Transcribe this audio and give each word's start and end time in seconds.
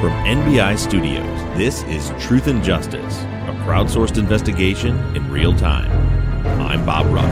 From 0.00 0.12
NBI 0.24 0.78
Studios, 0.78 1.58
this 1.58 1.82
is 1.82 2.10
Truth 2.18 2.46
and 2.46 2.64
Justice, 2.64 3.18
a 3.20 3.54
crowdsourced 3.66 4.16
investigation 4.16 4.96
in 5.14 5.30
real 5.30 5.54
time. 5.54 5.90
I'm 6.58 6.86
Bob 6.86 7.12
Ruff. 7.12 7.28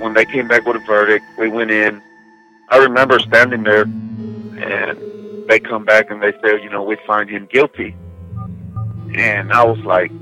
when 0.00 0.14
they 0.14 0.24
came 0.24 0.48
back 0.48 0.64
with 0.64 0.76
a 0.76 0.86
verdict, 0.86 1.26
we 1.36 1.48
went 1.48 1.70
in. 1.70 2.00
I 2.70 2.78
remember 2.78 3.18
standing 3.18 3.64
there, 3.64 3.82
and 3.82 5.07
they 5.48 5.58
come 5.58 5.84
back 5.84 6.10
and 6.10 6.22
they 6.22 6.32
say, 6.42 6.62
you 6.62 6.70
know, 6.70 6.82
we 6.82 6.96
find 7.06 7.28
him 7.28 7.48
guilty. 7.50 7.96
And 9.14 9.52
I 9.52 9.64
was 9.64 9.78
like, 9.80 10.12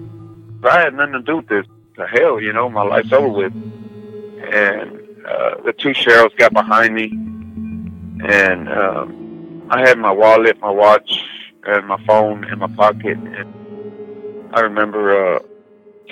I 0.62 0.80
had 0.80 0.94
nothing 0.94 1.14
to 1.14 1.22
do 1.22 1.36
with 1.38 1.48
this. 1.48 1.66
To 1.96 2.06
hell, 2.06 2.41
you 2.41 2.52
know, 2.52 2.68
my 2.68 2.83
life's 2.83 3.12
over 3.12 3.28
with. 3.28 3.52
And 3.52 5.06
uh, 5.27 5.62
the 5.64 5.72
two 5.72 5.94
sheriffs 5.94 6.34
got 6.36 6.52
behind 6.52 6.94
me, 6.94 7.06
and 8.28 8.68
um, 8.68 9.66
I 9.70 9.80
had 9.80 9.98
my 9.98 10.12
wallet, 10.12 10.60
my 10.60 10.70
watch, 10.70 11.24
and 11.64 11.86
my 11.86 12.00
phone 12.06 12.44
in 12.44 12.58
my 12.58 12.68
pocket. 12.68 13.16
And 13.18 14.52
I 14.55 14.61
remember 14.61 15.36
uh, 15.36 15.38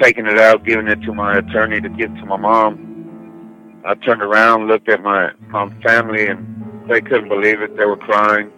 taking 0.01 0.27
it 0.27 0.39
out, 0.39 0.65
giving 0.65 0.89
it 0.89 1.03
to 1.03 1.15
my 1.15 1.39
attorney 1.39 1.81
to 1.81 1.89
give 1.89 2.15
to 2.17 2.27
my 2.27 2.37
mom. 2.37 3.83
I 3.85 3.95
turned 3.95 4.23
around, 4.23 4.67
looked 4.67 4.89
at 4.89 5.03
my, 5.03 5.31
my 5.49 5.69
family, 5.83 6.27
and 6.27 6.89
they 6.89 7.03
couldn't 7.03 7.29
believe 7.29 7.61
it. 7.61 7.77
They 7.77 7.85
were 7.85 7.99
crying. 7.99 8.51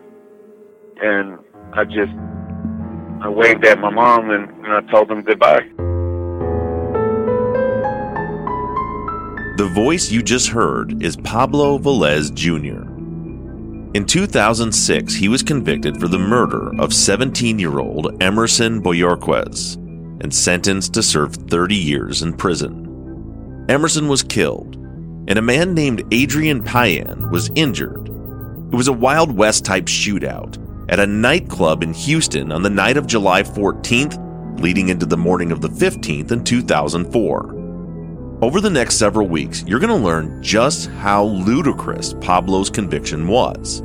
And 1.01 1.39
I 1.75 1.85
just, 1.85 2.13
I 3.23 3.29
waved 3.29 3.65
at 3.67 3.79
my 3.79 3.91
mom 3.91 4.31
and, 4.31 4.49
and 4.65 4.73
I 4.73 4.81
told 4.91 5.09
them 5.09 5.23
goodbye. 5.23 5.61
The 9.57 9.71
voice 9.75 10.11
you 10.11 10.23
just 10.23 10.49
heard 10.49 11.03
is 11.03 11.17
Pablo 11.17 11.79
Velez 11.79 12.33
Jr. 12.35 12.93
In 13.97 14.05
2006, 14.05 15.15
he 15.15 15.29
was 15.29 15.43
convicted 15.43 15.99
for 15.99 16.09
the 16.09 16.19
murder 16.19 16.79
of 16.81 16.93
17 16.93 17.59
year 17.59 17.79
old 17.79 18.23
Emerson 18.23 18.83
Bojorquez 18.83 19.77
and 20.23 20.35
sentenced 20.35 20.95
to 20.95 21.03
serve 21.03 21.35
30 21.35 21.75
years 21.75 22.23
in 22.23 22.35
prison. 22.35 23.67
Emerson 23.69 24.09
was 24.09 24.23
killed, 24.23 24.77
and 25.29 25.39
a 25.39 25.43
man 25.43 25.75
named 25.75 26.03
Adrian 26.11 26.63
Payan 26.63 27.31
was 27.31 27.51
injured. 27.55 28.09
It 28.09 28.77
was 28.77 28.89
a 28.89 28.93
Wild 28.93 29.37
West 29.37 29.65
type 29.65 29.87
shootout 29.87 30.63
at 30.89 31.01
a 31.01 31.07
nightclub 31.07 31.83
in 31.83 31.93
Houston 31.93 32.53
on 32.53 32.63
the 32.63 32.71
night 32.71 32.97
of 32.97 33.07
July 33.07 33.43
14th, 33.43 34.61
leading 34.61 34.89
into 34.89 35.07
the 35.07 35.17
morning 35.17 35.53
of 35.53 35.61
the 35.61 35.69
15th 35.69 36.31
in 36.31 36.45
2004. 36.45 37.57
Over 38.43 38.61
the 38.61 38.71
next 38.71 38.97
several 38.97 39.27
weeks, 39.27 39.65
you're 39.67 39.81
going 39.81 39.89
to 39.89 40.07
learn 40.07 40.43
just 40.43 40.89
how 40.91 41.25
ludicrous 41.25 42.13
Pablo's 42.15 42.71
conviction 42.71 43.27
was, 43.27 43.79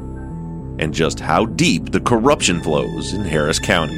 and 0.79 0.93
just 0.93 1.19
how 1.19 1.45
deep 1.45 1.91
the 1.91 2.01
corruption 2.01 2.61
flows 2.61 3.13
in 3.13 3.21
Harris 3.21 3.59
County. 3.59 3.97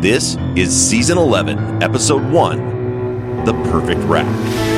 This 0.00 0.36
is 0.56 0.74
Season 0.74 1.18
11, 1.18 1.82
Episode 1.82 2.30
1 2.30 3.44
The 3.44 3.52
Perfect 3.70 4.00
Rack. 4.02 4.77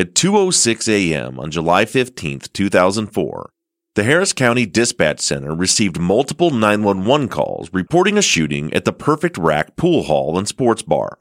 At 0.00 0.14
2:06 0.14 0.88
a.m. 0.88 1.40
on 1.40 1.50
July 1.50 1.84
15, 1.84 2.40
2004, 2.52 3.50
the 3.96 4.04
Harris 4.04 4.32
County 4.32 4.64
Dispatch 4.64 5.18
Center 5.18 5.52
received 5.52 5.98
multiple 5.98 6.50
911 6.50 7.26
calls 7.26 7.68
reporting 7.72 8.16
a 8.16 8.22
shooting 8.22 8.72
at 8.72 8.84
the 8.84 8.92
Perfect 8.92 9.36
Rack 9.36 9.74
Pool 9.74 10.04
Hall 10.04 10.38
and 10.38 10.46
Sports 10.46 10.82
Bar. 10.82 11.16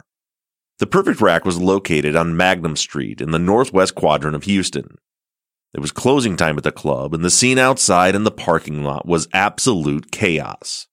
The 0.78 0.86
Perfect 0.86 1.22
Rack 1.22 1.44
was 1.44 1.60
located 1.60 2.16
on 2.16 2.38
Magnum 2.38 2.76
Street 2.76 3.20
in 3.20 3.32
the 3.32 3.40
northwest 3.40 3.96
quadrant 3.96 4.36
of 4.36 4.44
Houston. 4.44 4.98
It 5.74 5.80
was 5.80 5.92
closing 5.92 6.38
time 6.38 6.56
at 6.60 6.64
the 6.64 6.72
club, 6.72 7.16
and 7.16 7.26
the 7.26 7.32
scene 7.32 7.58
outside 7.58 8.14
in 8.14 8.26
the 8.26 8.32
parking 8.32 8.84
lot 8.84 9.08
was 9.08 9.28
absolute 9.34 10.12
chaos. 10.12 10.86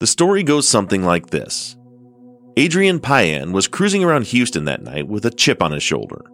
The 0.00 0.08
story 0.08 0.42
goes 0.42 0.66
something 0.66 1.04
like 1.04 1.28
this 1.28 1.76
Adrian 2.56 2.98
Payan 2.98 3.52
was 3.52 3.68
cruising 3.68 4.02
around 4.02 4.26
Houston 4.26 4.64
that 4.64 4.82
night 4.82 5.06
with 5.06 5.24
a 5.24 5.30
chip 5.30 5.62
on 5.62 5.70
his 5.70 5.84
shoulder. 5.84 6.24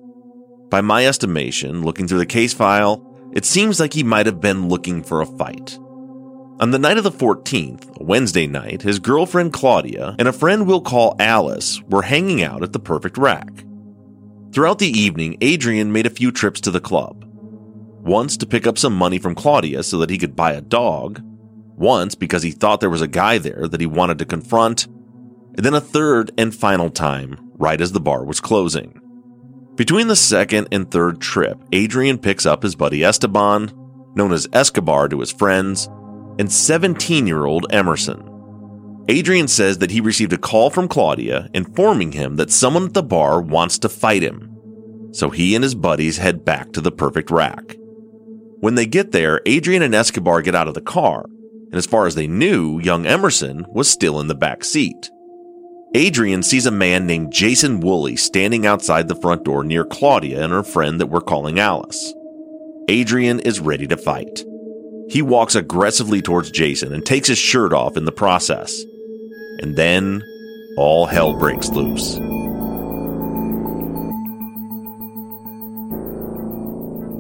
By 0.73 0.81
my 0.81 1.05
estimation, 1.07 1.83
looking 1.83 2.09
through 2.09 2.21
the 2.21 2.25
case 2.25 2.55
file, 2.55 3.07
it 3.35 3.45
seems 3.45 3.79
like 3.79 3.93
he 3.93 4.03
might 4.03 4.25
have 4.25 4.41
been 4.41 4.71
looking 4.71 5.03
for 5.03 5.21
a 5.21 5.27
fight. 5.27 5.79
On 6.61 6.71
the 6.71 6.79
night 6.79 6.97
of 6.97 7.05
the 7.05 7.11
14th, 7.11 8.01
a 8.01 8.03
Wednesday 8.03 8.47
night, 8.47 8.81
his 8.81 8.99
girlfriend 8.99 9.53
Claudia 9.53 10.17
and 10.19 10.27
a 10.27 10.33
friend 10.33 10.67
we'll 10.67 10.81
call 10.81 11.15
Alice 11.19 11.83
were 11.91 12.01
hanging 12.01 12.43
out 12.43 12.63
at 12.63 12.73
the 12.73 12.79
Perfect 12.79 13.19
Rack. 13.19 13.51
Throughout 14.53 14.79
the 14.79 14.89
evening, 14.89 15.37
Adrian 15.43 15.93
made 15.93 16.07
a 16.07 16.11
few 16.11 16.33
trips 16.33 16.63
to 16.63 16.71
the 16.71 16.81
club. 16.81 17.23
Once 18.01 18.39
to 18.39 18.47
pick 18.47 18.67
up 18.67 18.79
some 18.79 18.97
money 18.97 19.19
from 19.19 19.35
Claudia 19.35 19.83
so 19.83 19.99
that 19.99 20.09
he 20.09 20.17
could 20.17 20.35
buy 20.35 20.55
a 20.55 20.63
dog, 20.63 21.21
once 21.77 22.15
because 22.15 22.43
he 22.43 22.51
thought 22.51 22.81
there 22.81 22.89
was 22.89 23.03
a 23.03 23.07
guy 23.07 23.37
there 23.37 23.69
that 23.69 23.81
he 23.83 23.87
wanted 23.87 24.19
to 24.21 24.25
confront, 24.25 24.87
and 24.87 25.67
then 25.67 25.75
a 25.75 25.83
third 25.83 26.33
and 26.39 26.55
final 26.55 26.89
time 26.89 27.51
right 27.59 27.83
as 27.83 27.93
the 27.93 28.01
bar 28.01 28.25
was 28.25 28.41
closing. 28.41 29.02
Between 29.83 30.07
the 30.07 30.15
second 30.15 30.69
and 30.71 30.89
third 30.89 31.21
trip, 31.21 31.61
Adrian 31.73 32.17
picks 32.17 32.47
up 32.47 32.63
his 32.63 32.77
buddy 32.77 33.03
Esteban, 33.03 33.73
known 34.15 34.33
as 34.33 34.47
Escobar 34.53 35.09
to 35.09 35.19
his 35.19 35.33
friends, 35.33 35.89
and 36.39 36.53
17 36.53 37.27
year 37.27 37.47
old 37.47 37.67
Emerson. 37.71 39.05
Adrian 39.09 39.49
says 39.49 39.79
that 39.79 39.91
he 39.91 40.01
received 40.01 40.33
a 40.33 40.39
call 40.39 40.71
from 40.71 40.87
Claudia 40.87 41.49
informing 41.53 42.13
him 42.13 42.37
that 42.37 42.53
someone 42.53 42.85
at 42.85 42.95
the 42.95 43.03
bar 43.03 43.41
wants 43.41 43.77
to 43.81 43.89
fight 43.89 44.23
him. 44.23 44.57
So 45.11 45.31
he 45.31 45.57
and 45.57 45.65
his 45.65 45.75
buddies 45.75 46.19
head 46.19 46.45
back 46.45 46.71
to 46.75 46.81
the 46.81 46.93
perfect 46.93 47.33
rack. 47.33 47.77
When 48.61 48.77
they 48.77 48.87
get 48.87 49.11
there, 49.11 49.41
Adrian 49.47 49.83
and 49.83 49.97
Escobar 49.97 50.43
get 50.43 50.55
out 50.55 50.69
of 50.69 50.75
the 50.75 50.81
car, 50.81 51.25
and 51.25 51.75
as 51.75 51.87
far 51.87 52.07
as 52.07 52.15
they 52.15 52.29
knew, 52.29 52.79
young 52.79 53.05
Emerson 53.05 53.67
was 53.69 53.91
still 53.91 54.21
in 54.21 54.29
the 54.29 54.37
back 54.37 54.63
seat. 54.63 55.11
Adrian 55.95 56.43
sees 56.43 56.65
a 56.65 56.71
man 56.71 57.07
named 57.07 57.31
Jason 57.31 57.81
Woolley 57.81 58.17
standing 58.17 58.65
outside 58.65 59.09
the 59.09 59.15
front 59.15 59.45
door 59.45 59.63
near 59.63 59.85
Claudia 59.85 60.43
and 60.43 60.51
her 60.51 60.63
friend 60.63 60.99
that 60.99 61.09
we're 61.09 61.21
calling 61.21 61.61
Alice. 61.61 62.15
Adrian 62.89 63.41
is 63.41 63.61
ready 63.61 63.87
to 63.87 63.99
fight. 63.99 64.43
He 65.11 65.21
walks 65.21 65.55
aggressively 65.55 66.23
towards 66.23 66.51
Jason 66.51 66.95
and 66.95 67.05
takes 67.05 67.29
his 67.29 67.37
shirt 67.37 67.75
off 67.75 67.99
in 67.99 68.07
the 68.07 68.13
process. 68.13 68.83
And 69.61 69.77
then 69.77 70.23
all 70.79 71.05
hell 71.05 71.35
breaks 71.35 71.69
loose. 71.69 72.15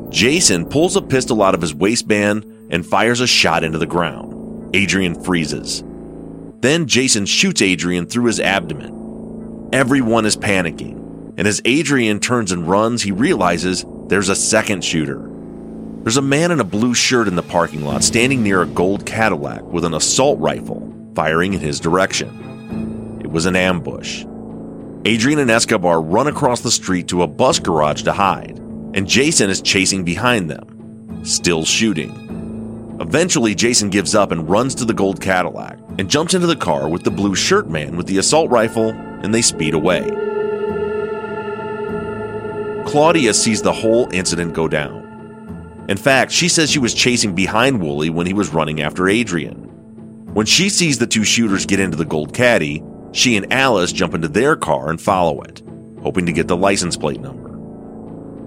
Jason 0.08 0.64
pulls 0.66 0.96
a 0.96 1.02
pistol 1.02 1.42
out 1.42 1.54
of 1.54 1.60
his 1.60 1.74
waistband 1.74 2.46
and 2.70 2.86
fires 2.86 3.20
a 3.20 3.26
shot 3.26 3.64
into 3.64 3.76
the 3.76 3.86
ground. 3.86 4.70
Adrian 4.74 5.22
freezes. 5.22 5.84
Then 6.62 6.86
Jason 6.86 7.26
shoots 7.26 7.60
Adrian 7.60 8.06
through 8.06 8.26
his 8.26 8.38
abdomen. 8.38 9.68
Everyone 9.72 10.24
is 10.24 10.36
panicking, 10.36 11.34
and 11.36 11.48
as 11.48 11.60
Adrian 11.64 12.20
turns 12.20 12.52
and 12.52 12.68
runs, 12.68 13.02
he 13.02 13.10
realizes 13.10 13.84
there's 14.06 14.28
a 14.28 14.36
second 14.36 14.84
shooter. 14.84 15.28
There's 16.02 16.18
a 16.18 16.22
man 16.22 16.52
in 16.52 16.60
a 16.60 16.64
blue 16.64 16.94
shirt 16.94 17.26
in 17.26 17.34
the 17.34 17.42
parking 17.42 17.84
lot 17.84 18.04
standing 18.04 18.44
near 18.44 18.62
a 18.62 18.66
gold 18.66 19.04
Cadillac 19.04 19.64
with 19.64 19.84
an 19.84 19.94
assault 19.94 20.38
rifle 20.38 20.88
firing 21.16 21.52
in 21.52 21.58
his 21.58 21.80
direction. 21.80 23.18
It 23.20 23.28
was 23.28 23.46
an 23.46 23.56
ambush. 23.56 24.24
Adrian 25.04 25.40
and 25.40 25.50
Escobar 25.50 26.00
run 26.00 26.28
across 26.28 26.60
the 26.60 26.70
street 26.70 27.08
to 27.08 27.24
a 27.24 27.26
bus 27.26 27.58
garage 27.58 28.02
to 28.02 28.12
hide, 28.12 28.60
and 28.94 29.08
Jason 29.08 29.50
is 29.50 29.62
chasing 29.62 30.04
behind 30.04 30.48
them, 30.48 31.24
still 31.24 31.64
shooting. 31.64 32.98
Eventually, 33.00 33.56
Jason 33.56 33.90
gives 33.90 34.14
up 34.14 34.30
and 34.30 34.48
runs 34.48 34.76
to 34.76 34.84
the 34.84 34.94
gold 34.94 35.20
Cadillac 35.20 35.81
and 35.98 36.10
jumps 36.10 36.34
into 36.34 36.46
the 36.46 36.56
car 36.56 36.88
with 36.88 37.02
the 37.04 37.10
blue 37.10 37.34
shirt 37.34 37.68
man 37.68 37.96
with 37.96 38.06
the 38.06 38.18
assault 38.18 38.50
rifle, 38.50 38.90
and 38.90 39.34
they 39.34 39.42
speed 39.42 39.74
away. 39.74 40.02
Claudia 42.86 43.32
sees 43.32 43.62
the 43.62 43.72
whole 43.72 44.08
incident 44.12 44.54
go 44.54 44.68
down. 44.68 45.84
In 45.88 45.96
fact, 45.96 46.32
she 46.32 46.48
says 46.48 46.70
she 46.70 46.78
was 46.78 46.94
chasing 46.94 47.34
behind 47.34 47.82
Woolley 47.82 48.10
when 48.10 48.26
he 48.26 48.32
was 48.32 48.52
running 48.52 48.82
after 48.82 49.08
Adrian. 49.08 49.54
When 50.34 50.46
she 50.46 50.68
sees 50.68 50.98
the 50.98 51.06
two 51.06 51.24
shooters 51.24 51.66
get 51.66 51.80
into 51.80 51.96
the 51.96 52.04
gold 52.04 52.34
caddy, 52.34 52.82
she 53.12 53.36
and 53.36 53.52
Alice 53.52 53.92
jump 53.92 54.14
into 54.14 54.28
their 54.28 54.56
car 54.56 54.90
and 54.90 55.00
follow 55.00 55.42
it, 55.42 55.62
hoping 56.02 56.26
to 56.26 56.32
get 56.32 56.48
the 56.48 56.56
license 56.56 56.96
plate 56.96 57.20
number. 57.20 57.50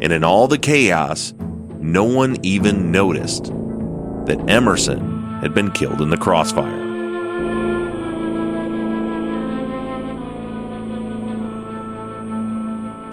And 0.01 0.11
in 0.11 0.23
all 0.23 0.47
the 0.47 0.57
chaos, 0.57 1.33
no 1.79 2.03
one 2.03 2.37
even 2.43 2.91
noticed 2.91 3.45
that 4.25 4.43
Emerson 4.49 5.39
had 5.41 5.53
been 5.53 5.71
killed 5.71 6.01
in 6.01 6.09
the 6.09 6.17
crossfire. 6.17 6.94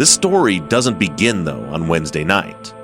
This 0.02 0.10
story 0.10 0.58
doesn't 0.58 0.99
begin, 0.99 1.44
though, 1.44 1.62
on 1.66 1.87
Wednesday 1.87 2.25
night. 2.25 2.75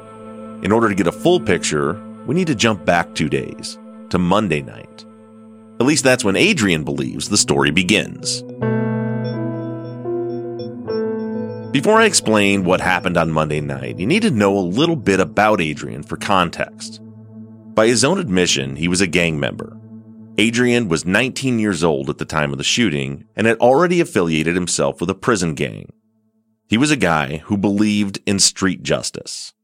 In 0.63 0.71
order 0.71 0.89
to 0.89 0.95
get 0.95 1.09
a 1.09 1.11
full 1.11 1.41
picture, 1.41 2.01
we 2.27 2.35
need 2.37 2.47
to 2.47 2.55
jump 2.55 2.85
back 2.85 3.13
two 3.13 3.29
days 3.29 3.77
to 4.11 4.21
Monday 4.21 4.63
night. 4.63 5.05
At 5.81 5.87
least 5.87 6.05
that's 6.05 6.23
when 6.23 6.37
Adrian 6.37 6.85
believes 6.85 7.29
the 7.29 7.37
story 7.37 7.73
begins. 7.73 8.43
Before 11.73 12.01
I 12.01 12.05
explain 12.05 12.63
what 12.63 12.81
happened 12.81 13.17
on 13.17 13.33
Monday 13.33 13.61
night, 13.61 13.99
you 13.99 14.07
need 14.07 14.23
to 14.23 14.31
know 14.31 14.57
a 14.57 14.61
little 14.61 14.95
bit 14.95 15.19
about 15.19 15.61
Adrian 15.61 16.05
for 16.05 16.17
context. 16.19 17.01
By 17.75 17.89
his 17.89 18.05
own 18.05 18.21
admission, 18.21 18.77
he 18.77 18.87
was 18.87 19.01
a 19.01 19.09
gang 19.09 19.41
member. 19.41 19.77
Adrian 20.39 20.87
was 20.87 21.05
19 21.05 21.59
years 21.59 21.83
old 21.83 22.11
at 22.11 22.19
the 22.19 22.25
time 22.25 22.53
of 22.53 22.59
the 22.59 22.63
shooting 22.63 23.25
and 23.35 23.49
had 23.49 23.59
already 23.59 24.01
affiliated 24.01 24.55
himself 24.55 25.01
with 25.01 25.11
a 25.11 25.17
prison 25.17 25.55
gang. 25.57 25.91
He 26.69 26.77
was 26.77 26.91
a 26.91 26.97
guy 26.97 27.39
who 27.39 27.57
believed 27.57 28.21
in 28.27 28.39
street 28.39 28.83
justice, 28.83 29.55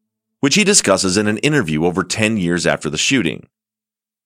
which 0.40 0.54
he 0.54 0.64
discusses 0.64 1.18
in 1.18 1.26
an 1.26 1.38
interview 1.38 1.84
over 1.84 2.02
10 2.02 2.38
years 2.38 2.66
after 2.66 2.88
the 2.88 2.96
shooting. 2.96 3.46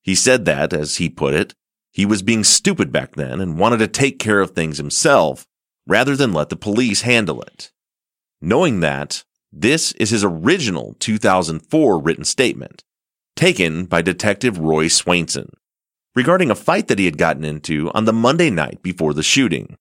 He 0.00 0.14
said 0.14 0.44
that, 0.44 0.72
as 0.72 0.96
he 0.96 1.08
put 1.08 1.34
it, 1.34 1.54
he 1.90 2.06
was 2.06 2.22
being 2.22 2.44
stupid 2.44 2.92
back 2.92 3.16
then 3.16 3.40
and 3.40 3.58
wanted 3.58 3.78
to 3.78 3.88
take 3.88 4.20
care 4.20 4.40
of 4.40 4.52
things 4.52 4.78
himself 4.78 5.44
rather 5.88 6.14
than 6.14 6.32
let 6.32 6.50
the 6.50 6.56
police 6.56 7.02
handle 7.02 7.42
it. 7.42 7.72
Knowing 8.40 8.78
that, 8.78 9.24
this 9.52 9.90
is 9.92 10.10
his 10.10 10.22
original 10.22 10.94
2004 11.00 11.98
written 11.98 12.24
statement, 12.24 12.84
taken 13.34 13.86
by 13.86 14.02
Detective 14.02 14.58
Roy 14.58 14.86
Swainson, 14.86 15.50
regarding 16.14 16.50
a 16.50 16.54
fight 16.54 16.86
that 16.86 17.00
he 17.00 17.06
had 17.06 17.18
gotten 17.18 17.44
into 17.44 17.90
on 17.92 18.04
the 18.04 18.12
Monday 18.12 18.50
night 18.50 18.82
before 18.82 19.14
the 19.14 19.22
shooting. 19.24 19.76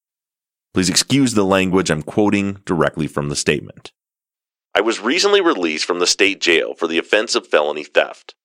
Please 0.78 0.90
excuse 0.90 1.34
the 1.34 1.44
language 1.44 1.90
I'm 1.90 2.04
quoting 2.04 2.60
directly 2.64 3.08
from 3.08 3.30
the 3.30 3.36
statement. 3.36 3.92
I 4.76 4.82
was 4.82 5.00
recently 5.00 5.42
released 5.42 5.86
from 5.86 5.98
the 5.98 6.06
state 6.06 6.40
jail 6.40 6.76
for 6.76 6.86
the 6.86 7.00
offense 7.00 7.34
of 7.34 7.48
felony 7.48 7.84
theft. 7.84 8.36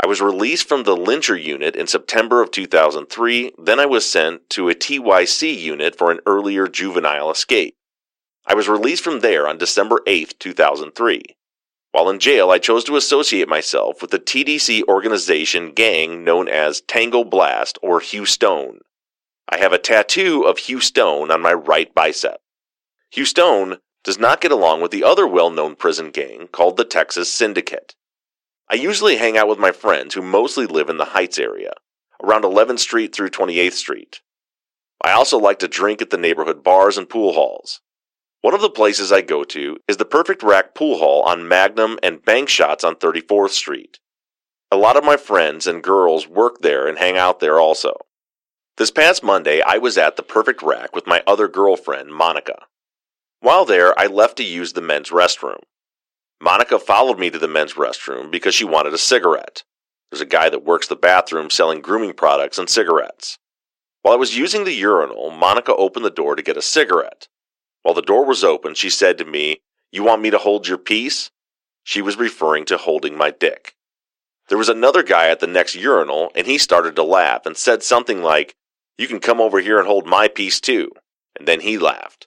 I 0.00 0.06
was 0.06 0.20
released 0.20 0.68
from 0.68 0.84
the 0.84 0.94
Lychner 0.94 1.42
unit 1.42 1.74
in 1.74 1.88
September 1.88 2.40
of 2.40 2.52
2003, 2.52 3.54
then 3.58 3.80
I 3.80 3.86
was 3.86 4.08
sent 4.08 4.48
to 4.50 4.68
a 4.68 4.74
TYC 4.76 5.60
unit 5.60 5.98
for 5.98 6.12
an 6.12 6.20
earlier 6.26 6.68
juvenile 6.68 7.28
escape. 7.32 7.74
I 8.46 8.54
was 8.54 8.68
released 8.68 9.02
from 9.02 9.18
there 9.18 9.48
on 9.48 9.58
December 9.58 10.00
8, 10.06 10.38
2003. 10.38 11.22
While 11.90 12.08
in 12.08 12.20
jail, 12.20 12.52
I 12.52 12.58
chose 12.58 12.84
to 12.84 12.94
associate 12.94 13.48
myself 13.48 14.00
with 14.00 14.12
the 14.12 14.20
TDC 14.20 14.84
organization 14.84 15.72
gang 15.72 16.22
known 16.22 16.46
as 16.46 16.82
Tango 16.82 17.24
Blast 17.24 17.80
or 17.82 17.98
Houstone. 18.00 18.78
I 19.48 19.58
have 19.58 19.72
a 19.72 19.78
tattoo 19.78 20.42
of 20.42 20.56
Houstone 20.56 21.30
on 21.30 21.40
my 21.42 21.52
right 21.52 21.94
bicep. 21.94 22.40
Houstone 23.14 23.78
does 24.02 24.18
not 24.18 24.40
get 24.40 24.52
along 24.52 24.80
with 24.80 24.90
the 24.90 25.04
other 25.04 25.26
well 25.26 25.50
known 25.50 25.76
prison 25.76 26.10
gang 26.10 26.48
called 26.48 26.76
the 26.76 26.84
Texas 26.84 27.32
Syndicate. 27.32 27.94
I 28.70 28.76
usually 28.76 29.16
hang 29.16 29.36
out 29.36 29.48
with 29.48 29.58
my 29.58 29.72
friends 29.72 30.14
who 30.14 30.22
mostly 30.22 30.66
live 30.66 30.88
in 30.88 30.96
the 30.96 31.06
Heights 31.06 31.38
area, 31.38 31.72
around 32.22 32.42
11th 32.44 32.78
Street 32.78 33.14
through 33.14 33.30
28th 33.30 33.74
Street. 33.74 34.20
I 35.04 35.12
also 35.12 35.38
like 35.38 35.58
to 35.58 35.68
drink 35.68 36.00
at 36.00 36.10
the 36.10 36.16
neighborhood 36.16 36.64
bars 36.64 36.96
and 36.96 37.08
pool 37.08 37.34
halls. 37.34 37.80
One 38.40 38.54
of 38.54 38.60
the 38.60 38.70
places 38.70 39.12
I 39.12 39.20
go 39.20 39.44
to 39.44 39.78
is 39.86 39.98
the 39.98 40.04
Perfect 40.04 40.42
Rack 40.42 40.74
Pool 40.74 40.98
Hall 40.98 41.22
on 41.22 41.48
Magnum 41.48 41.98
and 42.02 42.24
Bank 42.24 42.48
Shots 42.48 42.84
on 42.84 42.96
34th 42.96 43.50
Street. 43.50 44.00
A 44.70 44.76
lot 44.76 44.96
of 44.96 45.04
my 45.04 45.16
friends 45.16 45.66
and 45.66 45.82
girls 45.82 46.26
work 46.28 46.60
there 46.60 46.86
and 46.86 46.98
hang 46.98 47.16
out 47.16 47.40
there 47.40 47.60
also. 47.60 47.94
This 48.76 48.90
past 48.90 49.22
Monday, 49.22 49.62
I 49.62 49.78
was 49.78 49.96
at 49.96 50.16
the 50.16 50.22
Perfect 50.24 50.60
Rack 50.60 50.96
with 50.96 51.06
my 51.06 51.22
other 51.28 51.46
girlfriend, 51.46 52.12
Monica. 52.12 52.66
While 53.38 53.64
there, 53.64 53.96
I 53.96 54.06
left 54.06 54.36
to 54.38 54.44
use 54.44 54.72
the 54.72 54.80
men's 54.80 55.10
restroom. 55.10 55.60
Monica 56.40 56.80
followed 56.80 57.20
me 57.20 57.30
to 57.30 57.38
the 57.38 57.46
men's 57.46 57.74
restroom 57.74 58.32
because 58.32 58.52
she 58.52 58.64
wanted 58.64 58.92
a 58.92 58.98
cigarette. 58.98 59.62
There's 60.10 60.20
a 60.20 60.26
guy 60.26 60.48
that 60.48 60.64
works 60.64 60.88
the 60.88 60.96
bathroom 60.96 61.50
selling 61.50 61.82
grooming 61.82 62.14
products 62.14 62.58
and 62.58 62.68
cigarettes. 62.68 63.38
While 64.02 64.14
I 64.14 64.16
was 64.16 64.36
using 64.36 64.64
the 64.64 64.74
urinal, 64.74 65.30
Monica 65.30 65.72
opened 65.76 66.04
the 66.04 66.10
door 66.10 66.34
to 66.34 66.42
get 66.42 66.56
a 66.56 66.62
cigarette. 66.62 67.28
While 67.82 67.94
the 67.94 68.02
door 68.02 68.24
was 68.24 68.42
open, 68.42 68.74
she 68.74 68.90
said 68.90 69.18
to 69.18 69.24
me, 69.24 69.60
You 69.92 70.02
want 70.02 70.20
me 70.20 70.30
to 70.30 70.38
hold 70.38 70.66
your 70.66 70.78
piece? 70.78 71.30
She 71.84 72.02
was 72.02 72.16
referring 72.16 72.64
to 72.64 72.76
holding 72.76 73.16
my 73.16 73.30
dick. 73.30 73.76
There 74.48 74.58
was 74.58 74.68
another 74.68 75.04
guy 75.04 75.28
at 75.28 75.38
the 75.38 75.46
next 75.46 75.76
urinal, 75.76 76.32
and 76.34 76.48
he 76.48 76.58
started 76.58 76.96
to 76.96 77.04
laugh 77.04 77.46
and 77.46 77.56
said 77.56 77.84
something 77.84 78.20
like, 78.20 78.56
You 78.98 79.08
can 79.08 79.20
come 79.20 79.40
over 79.40 79.60
here 79.60 79.78
and 79.78 79.86
hold 79.86 80.06
my 80.06 80.28
piece 80.28 80.60
too. 80.60 80.90
And 81.38 81.48
then 81.48 81.60
he 81.60 81.78
laughed. 81.78 82.26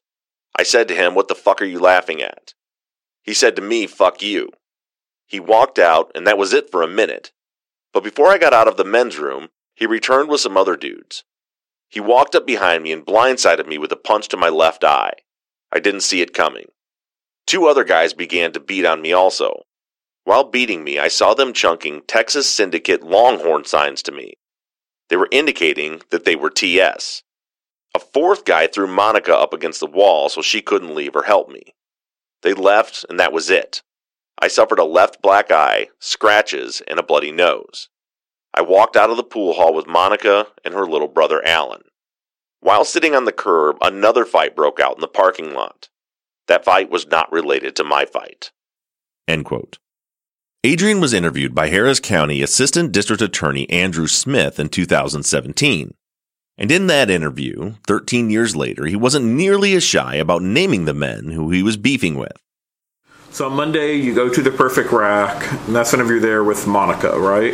I 0.57 0.63
said 0.63 0.88
to 0.88 0.95
him, 0.95 1.15
What 1.15 1.27
the 1.27 1.36
fuck 1.36 1.62
are 1.62 1.65
you 1.65 1.79
laughing 1.79 2.21
at? 2.21 2.53
He 3.27 3.33
said 3.33 3.57
to 3.57 3.62
me, 3.62 3.88
fuck 3.88 4.21
you. 4.21 4.51
He 5.25 5.41
walked 5.41 5.77
out, 5.77 6.12
and 6.15 6.25
that 6.25 6.38
was 6.38 6.53
it 6.53 6.71
for 6.71 6.81
a 6.81 6.88
minute. 6.88 7.33
But 7.91 8.03
before 8.03 8.27
I 8.27 8.38
got 8.38 8.53
out 8.53 8.69
of 8.69 8.77
the 8.77 8.86
men's 8.86 9.17
room, 9.17 9.50
he 9.75 9.86
returned 9.86 10.29
with 10.29 10.39
some 10.39 10.55
other 10.55 10.77
dudes. 10.77 11.25
He 11.89 12.00
walked 12.00 12.36
up 12.36 12.47
behind 12.47 12.83
me 12.83 12.93
and 12.93 13.05
blindsided 13.05 13.67
me 13.67 13.77
with 13.77 13.91
a 13.91 13.97
punch 13.97 14.29
to 14.29 14.38
my 14.38 14.47
left 14.47 14.86
eye. 14.86 15.12
I 15.74 15.79
didn't 15.79 16.01
see 16.01 16.21
it 16.21 16.33
coming. 16.33 16.67
Two 17.45 17.67
other 17.67 17.83
guys 17.83 18.13
began 18.13 18.53
to 18.53 18.62
beat 18.62 18.86
on 18.86 19.01
me 19.01 19.12
also. 19.12 19.63
While 20.24 20.45
beating 20.45 20.86
me, 20.86 20.97
I 20.97 21.09
saw 21.09 21.33
them 21.33 21.51
chunking 21.51 22.03
Texas 22.07 22.50
Syndicate 22.50 23.03
Longhorn 23.03 23.65
signs 23.65 24.01
to 24.03 24.13
me. 24.13 24.36
They 25.09 25.15
were 25.15 25.29
indicating 25.31 26.01
that 26.09 26.25
they 26.25 26.35
were 26.35 26.49
TS. 26.49 27.23
A 27.95 27.99
fourth 27.99 28.45
guy 28.45 28.67
threw 28.67 28.87
Monica 28.87 29.35
up 29.35 29.53
against 29.53 29.79
the 29.79 29.87
wall 29.87 30.29
so 30.29 30.41
she 30.41 30.61
couldn't 30.61 30.95
leave 30.95 31.15
or 31.15 31.23
help 31.23 31.49
me. 31.49 31.73
They 32.43 32.53
left, 32.53 33.05
and 33.09 33.19
that 33.19 33.33
was 33.33 33.49
it. 33.49 33.81
I 34.39 34.47
suffered 34.47 34.79
a 34.79 34.83
left 34.83 35.21
black 35.21 35.51
eye, 35.51 35.87
scratches, 35.99 36.81
and 36.87 36.99
a 36.99 37.03
bloody 37.03 37.31
nose. 37.31 37.89
I 38.53 38.61
walked 38.61 38.95
out 38.95 39.09
of 39.09 39.17
the 39.17 39.23
pool 39.23 39.53
hall 39.53 39.73
with 39.73 39.87
Monica 39.87 40.47
and 40.63 40.73
her 40.73 40.85
little 40.85 41.07
brother 41.07 41.43
Alan. 41.45 41.83
While 42.59 42.85
sitting 42.85 43.15
on 43.15 43.25
the 43.25 43.31
curb, 43.31 43.77
another 43.81 44.25
fight 44.25 44.55
broke 44.55 44.79
out 44.79 44.95
in 44.95 45.01
the 45.01 45.07
parking 45.07 45.53
lot. 45.53 45.89
That 46.47 46.65
fight 46.65 46.89
was 46.89 47.07
not 47.07 47.31
related 47.31 47.75
to 47.75 47.83
my 47.83 48.05
fight. 48.05 48.51
End 49.27 49.45
quote. 49.45 49.79
Adrian 50.67 51.00
was 51.00 51.13
interviewed 51.13 51.55
by 51.55 51.69
Harris 51.69 52.01
County 52.01 52.41
Assistant 52.41 52.91
District 52.91 53.21
Attorney 53.21 53.69
Andrew 53.69 54.05
Smith 54.05 54.59
in 54.59 54.67
2017. 54.67 55.93
And 56.57 56.69
in 56.69 56.88
that 56.88 57.09
interview, 57.09 57.75
13 57.88 58.29
years 58.29 58.53
later, 58.53 58.86
he 58.86 58.97
wasn't 58.97 59.27
nearly 59.27 59.75
as 59.75 59.86
shy 59.86 60.15
about 60.15 60.41
naming 60.41 60.83
the 60.83 60.93
men 60.93 61.31
who 61.31 61.51
he 61.51 61.63
was 61.63 61.77
beefing 61.77 62.15
with. 62.15 62.33
So 63.31 63.45
on 63.45 63.53
Monday, 63.53 63.93
you 63.93 64.13
go 64.13 64.27
to 64.27 64.41
the 64.41 64.51
Perfect 64.51 64.91
Rack, 64.91 65.50
and 65.67 65.74
that's 65.74 65.93
whenever 65.93 66.12
you're 66.12 66.19
there 66.19 66.43
with 66.43 66.67
Monica, 66.67 67.17
right? 67.17 67.53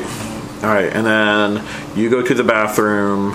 All 0.64 0.74
right, 0.74 0.92
and 0.92 1.06
then 1.06 1.64
you 1.96 2.10
go 2.10 2.24
to 2.24 2.34
the 2.34 2.44
bathroom, 2.44 3.34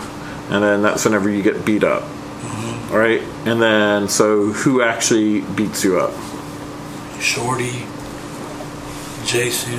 and 0.50 0.61
then 0.61 0.82
that's 0.82 1.04
whenever 1.04 1.30
you 1.30 1.40
get 1.40 1.64
beat 1.64 1.85
up. 1.85 2.02
Mm-hmm. 2.02 2.92
All 2.92 2.99
right, 2.99 3.20
and 3.47 3.62
then 3.62 4.08
so 4.08 4.47
who 4.47 4.82
actually 4.82 5.42
beats 5.42 5.85
you 5.85 6.00
up? 6.00 6.14
Shorty, 7.20 7.85
Jason, 9.28 9.75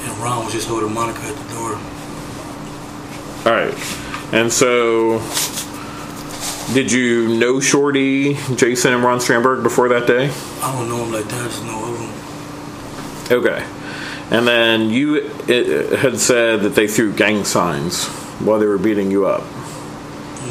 and 0.00 0.18
Ron 0.22 0.42
was 0.46 0.54
just 0.54 0.66
holding 0.66 0.94
Monica 0.94 1.20
at 1.20 1.36
the 1.36 1.54
door. 1.54 1.74
All 3.44 3.52
right. 3.52 3.74
And 4.32 4.50
so, 4.50 5.20
did 6.72 6.90
you 6.90 7.28
know 7.38 7.60
Shorty, 7.60 8.38
Jason, 8.56 8.94
and 8.94 9.04
Ron 9.04 9.18
Strandberg 9.18 9.62
before 9.62 9.90
that 9.90 10.06
day? 10.06 10.32
I 10.62 10.72
don't 10.72 10.88
know 10.88 11.04
him 11.04 11.12
like 11.12 11.26
that. 11.26 11.42
I 11.42 11.44
just 11.44 11.62
know 11.64 11.92
of 11.92 12.00
him. 13.28 13.38
Okay. 13.38 13.66
And 14.30 14.48
then 14.48 14.88
you 14.88 15.30
it, 15.46 15.98
had 15.98 16.18
said 16.18 16.62
that 16.62 16.74
they 16.74 16.88
threw 16.88 17.12
gang 17.12 17.44
signs 17.44 18.06
while 18.40 18.58
they 18.58 18.66
were 18.66 18.78
beating 18.78 19.10
you 19.10 19.26
up. 19.26 19.42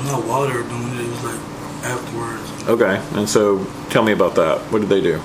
Not 0.05 0.24
while 0.24 0.48
they 0.48 0.53
were 0.53 0.62
doing 0.62 0.89
it. 0.89 1.01
It 1.01 1.10
was 1.10 1.24
like 1.24 1.39
afterwards. 1.83 2.67
Okay. 2.69 3.01
And 3.19 3.27
so, 3.27 3.65
tell 3.89 4.03
me 4.03 4.12
about 4.12 4.36
that. 4.36 4.60
What 4.72 4.81
did 4.81 4.89
they 4.89 5.01
do? 5.01 5.19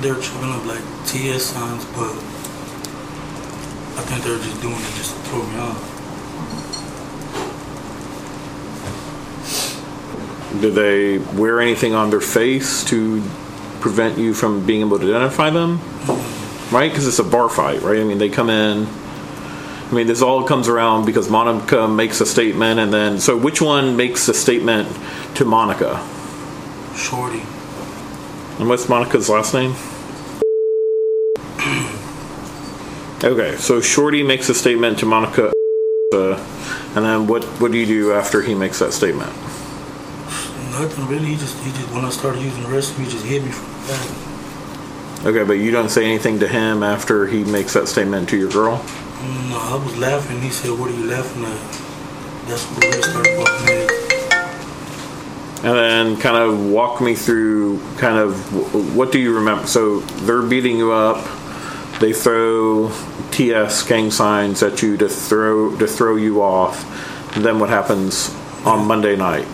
They 0.00 0.12
were 0.12 0.20
chucking 0.20 0.50
up 0.50 0.64
like 0.64 0.82
TS 1.06 1.42
signs, 1.42 1.84
but 1.86 2.12
I 3.98 4.02
think 4.02 4.22
they're 4.22 4.38
just 4.38 4.62
doing 4.62 4.76
it 4.76 4.94
just 4.94 5.16
to 5.16 5.20
throw 5.22 5.44
me 5.44 5.58
off. 5.58 5.94
Do 10.60 10.70
they 10.70 11.18
wear 11.36 11.60
anything 11.60 11.94
on 11.96 12.10
their 12.10 12.20
face 12.20 12.84
to 12.84 13.20
prevent 13.80 14.18
you 14.18 14.34
from 14.34 14.64
being 14.64 14.82
able 14.82 15.00
to 15.00 15.04
identify 15.04 15.50
them? 15.50 15.78
Mm-hmm. 15.78 16.74
Right? 16.74 16.90
Because 16.92 17.08
it's 17.08 17.18
a 17.18 17.24
bar 17.24 17.48
fight, 17.48 17.82
right? 17.82 17.98
I 17.98 18.04
mean, 18.04 18.18
they 18.18 18.28
come 18.28 18.50
in. 18.50 18.86
I 18.86 19.92
mean, 19.92 20.06
this 20.06 20.22
all 20.22 20.44
comes 20.44 20.68
around 20.68 21.06
because 21.06 21.28
Monica 21.28 21.88
makes 21.88 22.20
a 22.20 22.26
statement, 22.26 22.78
and 22.78 22.92
then 22.92 23.18
so 23.18 23.36
which 23.36 23.60
one 23.60 23.96
makes 23.96 24.28
a 24.28 24.34
statement 24.34 24.88
to 25.34 25.44
Monica? 25.44 26.00
Shorty. 26.94 27.42
And 28.58 28.68
what's 28.68 28.88
Monica's 28.88 29.28
last 29.28 29.54
name? 29.54 29.74
Okay, 33.22 33.56
so 33.56 33.80
Shorty 33.80 34.24
makes 34.24 34.48
a 34.48 34.54
statement 34.54 34.98
to 34.98 35.06
Monica, 35.06 35.52
uh, 36.14 36.34
and 36.94 37.04
then 37.04 37.26
what 37.26 37.44
what 37.60 37.70
do 37.70 37.78
you 37.78 37.86
do 37.86 38.12
after 38.12 38.42
he 38.42 38.54
makes 38.54 38.80
that 38.80 38.92
statement? 38.92 39.30
Nothing 40.70 41.06
really. 41.06 41.26
He 41.26 41.36
just, 41.36 41.56
he 41.64 41.70
just 41.70 41.92
when 41.92 42.04
I 42.04 42.10
started 42.10 42.42
using 42.42 42.62
the 42.62 42.68
restroom, 42.68 43.04
he 43.04 43.10
just 43.10 43.24
hit 43.24 43.44
me 43.44 43.50
from 43.50 43.66
the 43.72 43.88
back. 43.88 45.26
Okay, 45.26 45.44
but 45.44 45.54
you 45.54 45.70
don't 45.70 45.88
say 45.88 46.04
anything 46.04 46.40
to 46.40 46.48
him 46.48 46.82
after 46.82 47.26
he 47.26 47.44
makes 47.44 47.74
that 47.74 47.88
statement 47.88 48.28
to 48.30 48.36
your 48.36 48.50
girl? 48.50 48.84
No, 49.50 49.58
I 49.58 49.82
was 49.84 49.96
laughing. 49.98 50.40
He 50.40 50.50
said, 50.50 50.78
"What 50.78 50.90
are 50.90 50.94
you 50.94 51.06
laughing 51.06 51.44
at?" 51.44 52.48
That's 52.48 52.64
what 52.64 52.84
really 52.84 53.02
started. 53.02 53.97
And 55.58 55.76
then 55.76 56.16
kind 56.20 56.36
of 56.36 56.70
walk 56.70 57.00
me 57.00 57.16
through 57.16 57.80
kind 57.96 58.16
of 58.16 58.94
what 58.94 59.10
do 59.10 59.18
you 59.18 59.34
remember? 59.34 59.66
So 59.66 60.00
they're 60.00 60.42
beating 60.42 60.76
you 60.78 60.92
up. 60.92 61.24
They 61.98 62.12
throw 62.12 62.92
TS 63.32 63.82
gang 63.82 64.12
signs 64.12 64.62
at 64.62 64.82
you 64.82 64.96
to 64.98 65.08
throw 65.08 65.76
to 65.78 65.86
throw 65.88 66.14
you 66.14 66.42
off. 66.42 66.84
And 67.36 67.44
then 67.44 67.58
what 67.58 67.70
happens 67.70 68.32
on 68.64 68.86
Monday 68.86 69.16
night? 69.16 69.46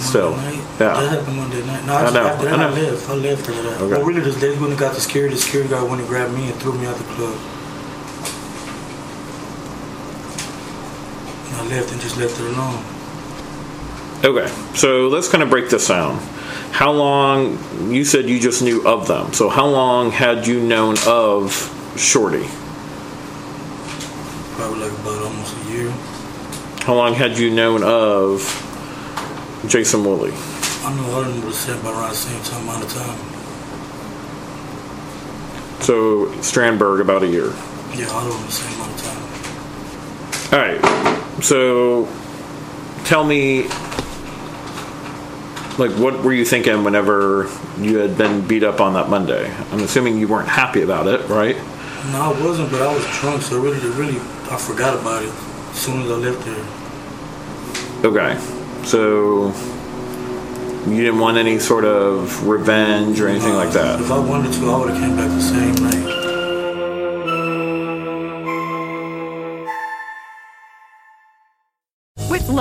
Still, 0.00 0.32
Monday 0.32 0.56
night? 0.56 0.64
yeah. 0.80 1.00
That 1.00 1.10
happened 1.18 1.36
Monday 1.36 1.66
night. 1.66 1.84
No, 1.86 1.92
I, 1.94 1.96
I 1.96 2.02
just, 2.02 2.14
know, 2.14 2.26
after 2.26 2.44
that, 2.44 2.60
I 2.60 2.64
I, 2.64 2.70
left. 2.70 3.08
I 3.08 3.14
left 3.14 3.48
after 3.48 3.62
that. 3.62 3.80
Okay. 3.80 3.92
Well, 3.92 4.04
really, 4.04 4.22
just 4.22 4.40
they 4.40 4.50
went 4.50 4.70
and 4.70 4.78
got 4.78 4.94
the 4.94 5.00
security. 5.00 5.34
The 5.34 5.40
security 5.40 5.70
guy 5.70 5.82
went 5.82 6.00
and 6.00 6.08
grabbed 6.08 6.34
me 6.34 6.50
and 6.50 6.60
threw 6.60 6.72
me 6.72 6.86
out 6.86 6.96
the 6.96 7.04
club. 7.04 7.38
And 11.48 11.56
I 11.56 11.76
left 11.76 11.92
and 11.92 12.00
just 12.00 12.16
left 12.18 12.38
it 12.38 12.46
alone. 12.46 12.84
Okay, 14.24 14.46
so 14.74 15.08
let's 15.08 15.28
kind 15.28 15.42
of 15.42 15.50
break 15.50 15.68
this 15.68 15.88
down. 15.88 16.16
How 16.70 16.92
long? 16.92 17.58
You 17.92 18.04
said 18.04 18.28
you 18.28 18.38
just 18.38 18.62
knew 18.62 18.86
of 18.86 19.08
them. 19.08 19.32
So 19.32 19.48
how 19.48 19.66
long 19.66 20.12
had 20.12 20.46
you 20.46 20.60
known 20.60 20.94
of 21.06 21.52
Shorty? 21.96 22.46
Probably 24.54 24.88
like 24.88 24.98
about 25.00 25.22
almost 25.24 25.56
a 25.56 25.70
year. 25.72 25.90
How 26.82 26.94
long 26.94 27.14
had 27.14 27.36
you 27.36 27.50
known 27.50 27.82
of 27.82 28.42
Jason 29.66 30.04
Woolley? 30.04 30.32
I 30.84 30.92
of 31.26 31.34
them 31.34 31.44
were 31.44 31.52
set 31.52 31.82
by 31.82 31.90
around 31.90 32.10
the 32.10 32.14
same 32.14 32.42
time 32.42 32.62
amount 32.62 32.84
of 32.84 32.92
time. 32.92 33.18
So 35.82 36.26
Strandberg 36.42 37.00
about 37.00 37.22
a 37.24 37.28
year. 37.28 37.52
Yeah, 37.92 38.06
them 38.34 38.46
the 38.46 38.52
same 38.52 38.72
amount 38.74 38.92
of 38.92 39.02
time. 39.02 39.22
All 40.52 40.58
right. 40.60 41.42
So 41.42 42.08
tell 43.04 43.24
me, 43.24 43.68
like, 45.78 45.90
what 45.92 46.22
were 46.22 46.32
you 46.32 46.44
thinking 46.44 46.84
whenever 46.84 47.50
you 47.78 47.98
had 47.98 48.16
been 48.18 48.46
beat 48.46 48.62
up 48.62 48.80
on 48.80 48.94
that 48.94 49.08
Monday? 49.08 49.50
I'm 49.70 49.80
assuming 49.80 50.18
you 50.18 50.28
weren't 50.28 50.48
happy 50.48 50.82
about 50.82 51.06
it, 51.06 51.28
right? 51.28 51.56
No, 52.10 52.34
I 52.34 52.42
wasn't, 52.44 52.70
but 52.70 52.82
I 52.82 52.92
was 52.94 53.04
drunk, 53.20 53.42
so 53.42 53.60
really, 53.60 53.78
really, 53.90 54.18
I 54.50 54.56
forgot 54.56 55.00
about 55.00 55.22
it 55.22 55.28
as 55.28 55.76
soon 55.76 56.02
as 56.02 56.10
I 56.10 56.14
left 56.14 56.44
there. 56.44 56.64
Okay. 58.04 58.38
So 58.84 59.52
you 60.86 60.96
didn't 60.96 61.20
want 61.20 61.36
any 61.38 61.58
sort 61.58 61.84
of 61.84 62.46
revenge 62.46 63.20
or 63.20 63.28
anything 63.28 63.54
like 63.54 63.70
that. 63.70 64.00
If 64.00 64.10
I 64.10 64.18
wanted 64.18 64.52
to, 64.54 64.70
I 64.70 64.78
would 64.78 64.90
have 64.90 64.98
came 64.98 65.16
back 65.16 65.28
the 65.28 65.40
same 65.40 65.74
night. 65.76 66.21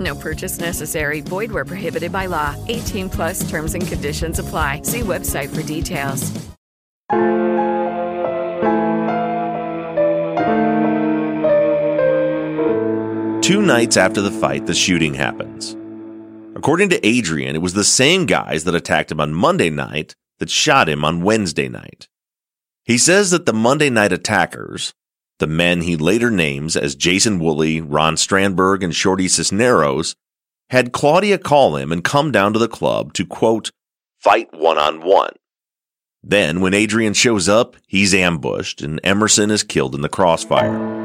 No 0.00 0.14
purchase 0.14 0.58
necessary. 0.58 1.20
Void 1.20 1.52
where 1.52 1.66
prohibited 1.66 2.10
by 2.10 2.26
law. 2.26 2.56
18 2.68 3.10
plus 3.10 3.48
terms 3.50 3.74
and 3.74 3.86
conditions 3.86 4.38
apply. 4.38 4.80
See 4.82 5.00
website 5.00 5.54
for 5.54 5.62
details. 5.62 6.32
Two 13.44 13.60
nights 13.60 13.98
after 13.98 14.22
the 14.22 14.30
fight, 14.30 14.64
the 14.64 14.72
shooting 14.72 15.12
happens. 15.12 15.76
According 16.56 16.88
to 16.88 17.06
Adrian, 17.06 17.54
it 17.54 17.60
was 17.60 17.74
the 17.74 17.84
same 17.84 18.24
guys 18.24 18.64
that 18.64 18.74
attacked 18.74 19.12
him 19.12 19.20
on 19.20 19.34
Monday 19.34 19.68
night 19.68 20.14
that 20.38 20.48
shot 20.48 20.88
him 20.88 21.04
on 21.04 21.22
Wednesday 21.22 21.68
night. 21.68 22.08
He 22.84 22.96
says 22.96 23.32
that 23.32 23.44
the 23.44 23.52
Monday 23.52 23.90
night 23.90 24.12
attackers, 24.12 24.94
the 25.38 25.46
men 25.46 25.82
he 25.82 25.96
later 25.96 26.30
names 26.30 26.76
as 26.76 26.94
Jason 26.94 27.38
Woolley, 27.38 27.80
Ron 27.80 28.16
Strandberg, 28.16 28.82
and 28.84 28.94
Shorty 28.94 29.28
Cisneros, 29.28 30.14
had 30.70 30.92
Claudia 30.92 31.38
call 31.38 31.76
him 31.76 31.92
and 31.92 32.02
come 32.02 32.30
down 32.32 32.52
to 32.52 32.58
the 32.58 32.68
club 32.68 33.12
to 33.14 33.26
quote, 33.26 33.70
fight 34.18 34.48
one 34.52 34.78
on 34.78 35.00
one. 35.00 35.32
Then, 36.22 36.60
when 36.60 36.72
Adrian 36.72 37.12
shows 37.12 37.48
up, 37.48 37.76
he's 37.86 38.14
ambushed 38.14 38.80
and 38.80 38.98
Emerson 39.04 39.50
is 39.50 39.62
killed 39.62 39.94
in 39.94 40.00
the 40.00 40.08
crossfire. 40.08 41.04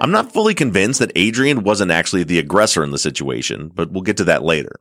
I'm 0.00 0.12
not 0.12 0.32
fully 0.32 0.54
convinced 0.54 1.00
that 1.00 1.10
Adrian 1.16 1.64
wasn't 1.64 1.90
actually 1.90 2.22
the 2.22 2.38
aggressor 2.38 2.84
in 2.84 2.92
the 2.92 2.98
situation, 2.98 3.72
but 3.74 3.90
we'll 3.90 4.02
get 4.02 4.16
to 4.18 4.24
that 4.24 4.44
later. 4.44 4.80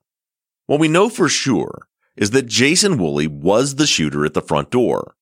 What 0.67 0.79
we 0.79 0.87
know 0.87 1.09
for 1.09 1.27
sure 1.27 1.87
is 2.15 2.31
that 2.31 2.45
Jason 2.45 2.97
Woolley 2.97 3.25
was 3.25 3.75
the 3.75 3.87
shooter 3.87 4.25
at 4.25 4.35
the 4.35 4.41
front 4.41 4.69
door. 4.69 5.15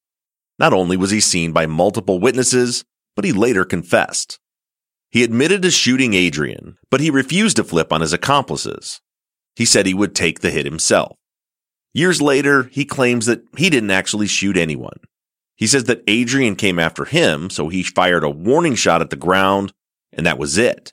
Not 0.58 0.74
only 0.74 0.98
was 0.98 1.12
he 1.12 1.20
seen 1.20 1.52
by 1.52 1.66
multiple 1.66 2.20
witnesses, 2.20 2.84
but 3.16 3.26
he 3.26 3.32
later 3.32 3.66
confessed. 3.66 4.40
He 5.10 5.24
admitted 5.24 5.62
to 5.62 5.72
shooting 5.72 6.14
Adrian, 6.14 6.78
but 6.90 7.02
he 7.02 7.10
refused 7.10 7.58
to 7.58 7.64
flip 7.64 7.94
on 7.94 8.02
his 8.02 8.14
accomplices. 8.14 9.02
He 9.56 9.66
said 9.66 9.86
he 9.86 9.94
would 9.94 10.16
take 10.16 10.40
the 10.40 10.52
hit 10.52 10.66
himself. 10.66 11.18
Years 11.94 12.22
later, 12.22 12.64
he 12.64 12.84
claims 12.84 13.26
that 13.26 13.44
he 13.56 13.70
didn't 13.70 13.92
actually 13.92 14.28
shoot 14.28 14.58
anyone. 14.58 15.00
He 15.56 15.68
says 15.68 15.86
that 15.86 16.04
Adrian 16.08 16.58
came 16.58 16.80
after 16.80 17.06
him, 17.06 17.50
so 17.50 17.70
he 17.70 17.84
fired 17.84 18.26
a 18.26 18.30
warning 18.30 18.76
shot 18.76 19.02
at 19.02 19.10
the 19.10 19.16
ground, 19.16 19.72
and 20.12 20.26
that 20.26 20.38
was 20.38 20.58
it. 20.58 20.92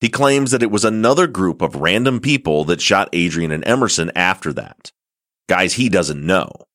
He 0.00 0.10
claims 0.10 0.50
that 0.50 0.62
it 0.62 0.70
was 0.70 0.84
another 0.84 1.26
group 1.26 1.62
of 1.62 1.76
random 1.76 2.20
people 2.20 2.64
that 2.66 2.82
shot 2.82 3.08
Adrian 3.12 3.50
and 3.50 3.66
Emerson 3.66 4.12
after 4.14 4.52
that. 4.52 4.92
Guys 5.48 5.74
he 5.74 5.88
doesn't 5.88 6.24
know. 6.24 6.67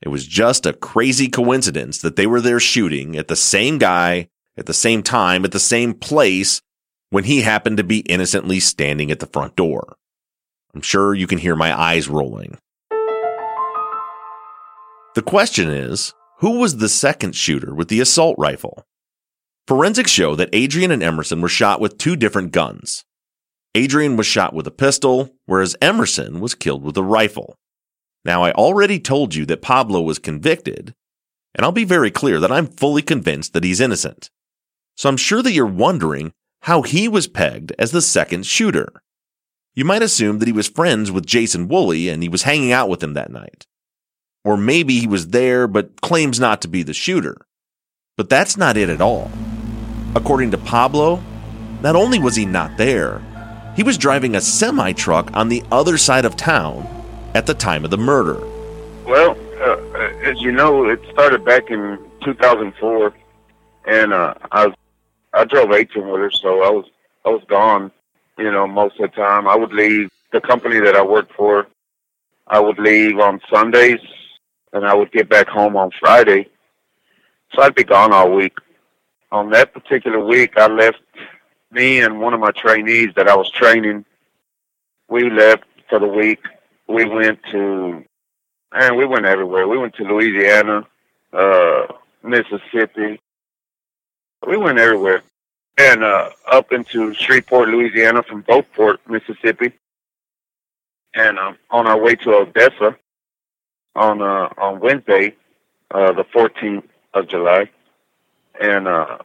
It 0.00 0.08
was 0.08 0.26
just 0.26 0.64
a 0.64 0.72
crazy 0.72 1.28
coincidence 1.28 2.00
that 2.02 2.16
they 2.16 2.26
were 2.26 2.40
there 2.40 2.60
shooting 2.60 3.16
at 3.16 3.28
the 3.28 3.36
same 3.36 3.78
guy, 3.78 4.28
at 4.56 4.66
the 4.66 4.74
same 4.74 5.02
time, 5.02 5.44
at 5.44 5.52
the 5.52 5.58
same 5.58 5.92
place, 5.94 6.60
when 7.10 7.24
he 7.24 7.40
happened 7.40 7.78
to 7.78 7.84
be 7.84 8.00
innocently 8.00 8.60
standing 8.60 9.10
at 9.10 9.18
the 9.18 9.26
front 9.26 9.56
door. 9.56 9.96
I'm 10.74 10.82
sure 10.82 11.14
you 11.14 11.26
can 11.26 11.38
hear 11.38 11.56
my 11.56 11.78
eyes 11.78 12.08
rolling. 12.08 12.58
The 15.14 15.22
question 15.24 15.68
is, 15.68 16.14
who 16.38 16.60
was 16.60 16.76
the 16.76 16.88
second 16.88 17.34
shooter 17.34 17.74
with 17.74 17.88
the 17.88 18.00
assault 18.00 18.36
rifle? 18.38 18.84
Forensics 19.66 20.10
show 20.10 20.36
that 20.36 20.50
Adrian 20.52 20.92
and 20.92 21.02
Emerson 21.02 21.40
were 21.40 21.48
shot 21.48 21.80
with 21.80 21.98
two 21.98 22.14
different 22.14 22.52
guns. 22.52 23.04
Adrian 23.74 24.16
was 24.16 24.26
shot 24.26 24.54
with 24.54 24.66
a 24.66 24.70
pistol, 24.70 25.30
whereas 25.46 25.76
Emerson 25.82 26.40
was 26.40 26.54
killed 26.54 26.84
with 26.84 26.96
a 26.96 27.02
rifle. 27.02 27.56
Now, 28.24 28.44
I 28.44 28.52
already 28.52 28.98
told 28.98 29.34
you 29.34 29.46
that 29.46 29.62
Pablo 29.62 30.00
was 30.00 30.18
convicted, 30.18 30.94
and 31.54 31.64
I'll 31.64 31.72
be 31.72 31.84
very 31.84 32.10
clear 32.10 32.40
that 32.40 32.52
I'm 32.52 32.66
fully 32.66 33.02
convinced 33.02 33.52
that 33.52 33.64
he's 33.64 33.80
innocent. 33.80 34.30
So 34.96 35.08
I'm 35.08 35.16
sure 35.16 35.42
that 35.42 35.52
you're 35.52 35.66
wondering 35.66 36.32
how 36.62 36.82
he 36.82 37.08
was 37.08 37.28
pegged 37.28 37.72
as 37.78 37.92
the 37.92 38.02
second 38.02 38.46
shooter. 38.46 38.88
You 39.74 39.84
might 39.84 40.02
assume 40.02 40.40
that 40.40 40.48
he 40.48 40.52
was 40.52 40.68
friends 40.68 41.12
with 41.12 41.26
Jason 41.26 41.68
Woolley 41.68 42.08
and 42.08 42.22
he 42.22 42.28
was 42.28 42.42
hanging 42.42 42.72
out 42.72 42.88
with 42.88 43.02
him 43.02 43.14
that 43.14 43.30
night. 43.30 43.64
Or 44.44 44.56
maybe 44.56 44.98
he 44.98 45.06
was 45.06 45.28
there 45.28 45.68
but 45.68 46.00
claims 46.00 46.40
not 46.40 46.60
to 46.62 46.68
be 46.68 46.82
the 46.82 46.94
shooter. 46.94 47.36
But 48.16 48.28
that's 48.28 48.56
not 48.56 48.76
it 48.76 48.88
at 48.88 49.00
all. 49.00 49.30
According 50.16 50.50
to 50.50 50.58
Pablo, 50.58 51.22
not 51.80 51.94
only 51.94 52.18
was 52.18 52.34
he 52.34 52.44
not 52.44 52.76
there, 52.76 53.22
he 53.76 53.84
was 53.84 53.96
driving 53.96 54.34
a 54.34 54.40
semi 54.40 54.92
truck 54.92 55.30
on 55.34 55.48
the 55.48 55.62
other 55.70 55.96
side 55.96 56.24
of 56.24 56.34
town 56.34 56.97
at 57.34 57.46
the 57.46 57.54
time 57.54 57.84
of 57.84 57.90
the 57.90 57.98
murder. 57.98 58.38
Well, 59.04 59.36
uh, 59.60 59.76
as 60.22 60.40
you 60.40 60.52
know, 60.52 60.88
it 60.88 61.00
started 61.12 61.44
back 61.44 61.70
in 61.70 61.98
2004, 62.24 63.14
and 63.86 64.12
uh, 64.12 64.34
I 64.52 64.72
I 65.34 65.44
drove 65.44 65.72
18 65.72 66.04
wheelers, 66.04 66.38
so 66.42 66.62
I 66.62 66.70
was 66.70 66.84
I 67.24 67.30
was 67.30 67.42
gone. 67.48 67.90
You 68.38 68.50
know, 68.52 68.66
most 68.66 69.00
of 69.00 69.10
the 69.10 69.16
time 69.16 69.48
I 69.48 69.56
would 69.56 69.72
leave 69.72 70.10
the 70.32 70.40
company 70.40 70.78
that 70.80 70.94
I 70.94 71.02
worked 71.02 71.32
for. 71.34 71.66
I 72.46 72.60
would 72.60 72.78
leave 72.78 73.18
on 73.18 73.40
Sundays, 73.50 74.00
and 74.72 74.86
I 74.86 74.94
would 74.94 75.12
get 75.12 75.28
back 75.28 75.48
home 75.48 75.76
on 75.76 75.90
Friday. 75.98 76.48
So 77.54 77.62
I'd 77.62 77.74
be 77.74 77.84
gone 77.84 78.12
all 78.12 78.30
week. 78.30 78.56
On 79.32 79.50
that 79.50 79.74
particular 79.74 80.24
week, 80.24 80.56
I 80.56 80.66
left 80.68 81.02
me 81.70 82.00
and 82.00 82.20
one 82.20 82.32
of 82.32 82.40
my 82.40 82.50
trainees 82.52 83.10
that 83.16 83.28
I 83.28 83.36
was 83.36 83.50
training. 83.50 84.04
We 85.08 85.30
left 85.30 85.64
for 85.88 85.98
the 85.98 86.06
week. 86.06 86.40
We 86.88 87.04
went 87.04 87.40
to, 87.52 88.04
and 88.72 88.96
we 88.96 89.04
went 89.04 89.26
everywhere. 89.26 89.68
We 89.68 89.78
went 89.78 89.94
to 89.96 90.04
Louisiana, 90.04 90.86
uh, 91.32 91.86
Mississippi, 92.22 93.20
we 94.46 94.56
went 94.56 94.78
everywhere, 94.78 95.22
and 95.76 96.04
uh, 96.04 96.30
up 96.50 96.72
into 96.72 97.12
Shreveport, 97.14 97.68
Louisiana, 97.68 98.22
from 98.22 98.42
Gulfport, 98.44 98.98
Mississippi, 99.08 99.72
and 101.14 101.38
um, 101.38 101.58
on 101.70 101.86
our 101.86 102.00
way 102.00 102.14
to 102.16 102.34
Odessa 102.34 102.96
on 103.96 104.22
uh, 104.22 104.48
on 104.58 104.80
Wednesday, 104.80 105.34
uh, 105.90 106.12
the 106.12 106.24
14th 106.24 106.84
of 107.14 107.28
July, 107.28 107.68
and 108.60 108.86
uh, 108.86 109.18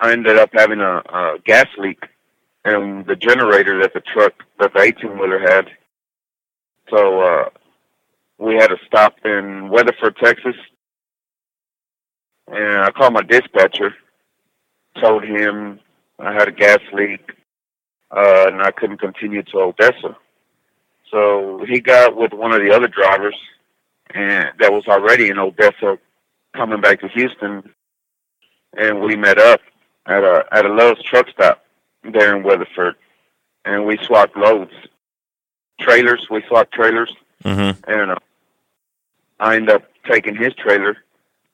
I 0.00 0.12
ended 0.12 0.38
up 0.38 0.50
having 0.54 0.80
a, 0.80 0.98
a 0.98 1.38
gas 1.44 1.66
leak 1.76 2.02
in 2.64 3.04
the 3.06 3.16
generator 3.16 3.80
that 3.82 3.92
the 3.92 4.00
truck 4.00 4.32
that 4.58 4.72
the 4.72 4.80
18 4.80 5.18
wheeler 5.18 5.38
had. 5.38 5.70
So 6.90 7.20
uh, 7.20 7.48
we 8.38 8.54
had 8.54 8.68
to 8.68 8.76
stop 8.86 9.14
in 9.24 9.68
Weatherford, 9.68 10.16
Texas, 10.16 10.56
and 12.48 12.82
I 12.82 12.90
called 12.90 13.14
my 13.14 13.22
dispatcher 13.22 13.94
told 15.00 15.24
him 15.24 15.78
I 16.18 16.32
had 16.32 16.48
a 16.48 16.52
gas 16.52 16.80
leak 16.92 17.32
uh, 18.10 18.46
and 18.48 18.62
I 18.62 18.70
couldn't 18.70 18.98
continue 18.98 19.42
to 19.44 19.58
Odessa. 19.58 20.16
So 21.10 21.64
he 21.68 21.80
got 21.80 22.16
with 22.16 22.32
one 22.32 22.52
of 22.52 22.60
the 22.60 22.70
other 22.70 22.88
drivers, 22.88 23.36
and 24.14 24.50
that 24.58 24.72
was 24.72 24.84
already 24.86 25.28
in 25.28 25.38
Odessa, 25.38 25.98
coming 26.54 26.80
back 26.80 27.00
to 27.00 27.08
Houston, 27.08 27.72
and 28.76 29.00
we 29.00 29.16
met 29.16 29.38
up 29.38 29.60
at 30.06 30.22
a 30.22 30.44
at 30.52 30.66
a 30.66 30.72
Love's 30.72 31.02
truck 31.02 31.26
stop 31.30 31.64
there 32.04 32.36
in 32.36 32.42
Weatherford, 32.42 32.94
and 33.64 33.86
we 33.86 33.98
swapped 34.04 34.36
loads, 34.36 34.72
trailers. 35.80 36.26
We 36.30 36.42
swapped 36.48 36.72
trailers, 36.72 37.14
Mm-hmm. 37.44 37.90
and 37.90 38.10
uh, 38.12 38.16
I 39.38 39.56
ended 39.56 39.74
up 39.76 39.84
taking 40.06 40.36
his 40.36 40.52
trailer 40.54 40.98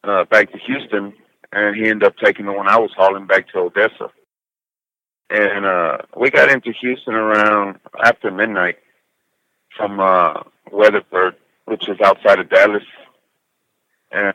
uh, 0.03 0.25
back 0.25 0.51
to 0.53 0.59
Houston, 0.59 1.13
and 1.53 1.77
he 1.77 1.83
ended 1.89 2.03
up 2.05 2.17
taking 2.17 2.47
the 2.47 2.53
one 2.53 2.67
I 2.69 2.77
was 2.79 2.91
hauling 2.97 3.27
back 3.27 3.49
to 3.51 3.59
Odessa. 3.61 4.11
And 5.31 5.65
uh, 5.65 5.99
we 6.17 6.31
got 6.31 6.51
into 6.51 6.73
Houston 6.73 7.15
around 7.15 7.79
after 8.05 8.31
midnight 8.31 8.79
from 9.77 10.01
uh, 10.01 10.43
Weatherford, 10.73 11.37
which 11.67 11.89
is 11.89 12.01
outside 12.01 12.39
of 12.41 12.49
Dallas, 12.49 12.85
and 14.11 14.35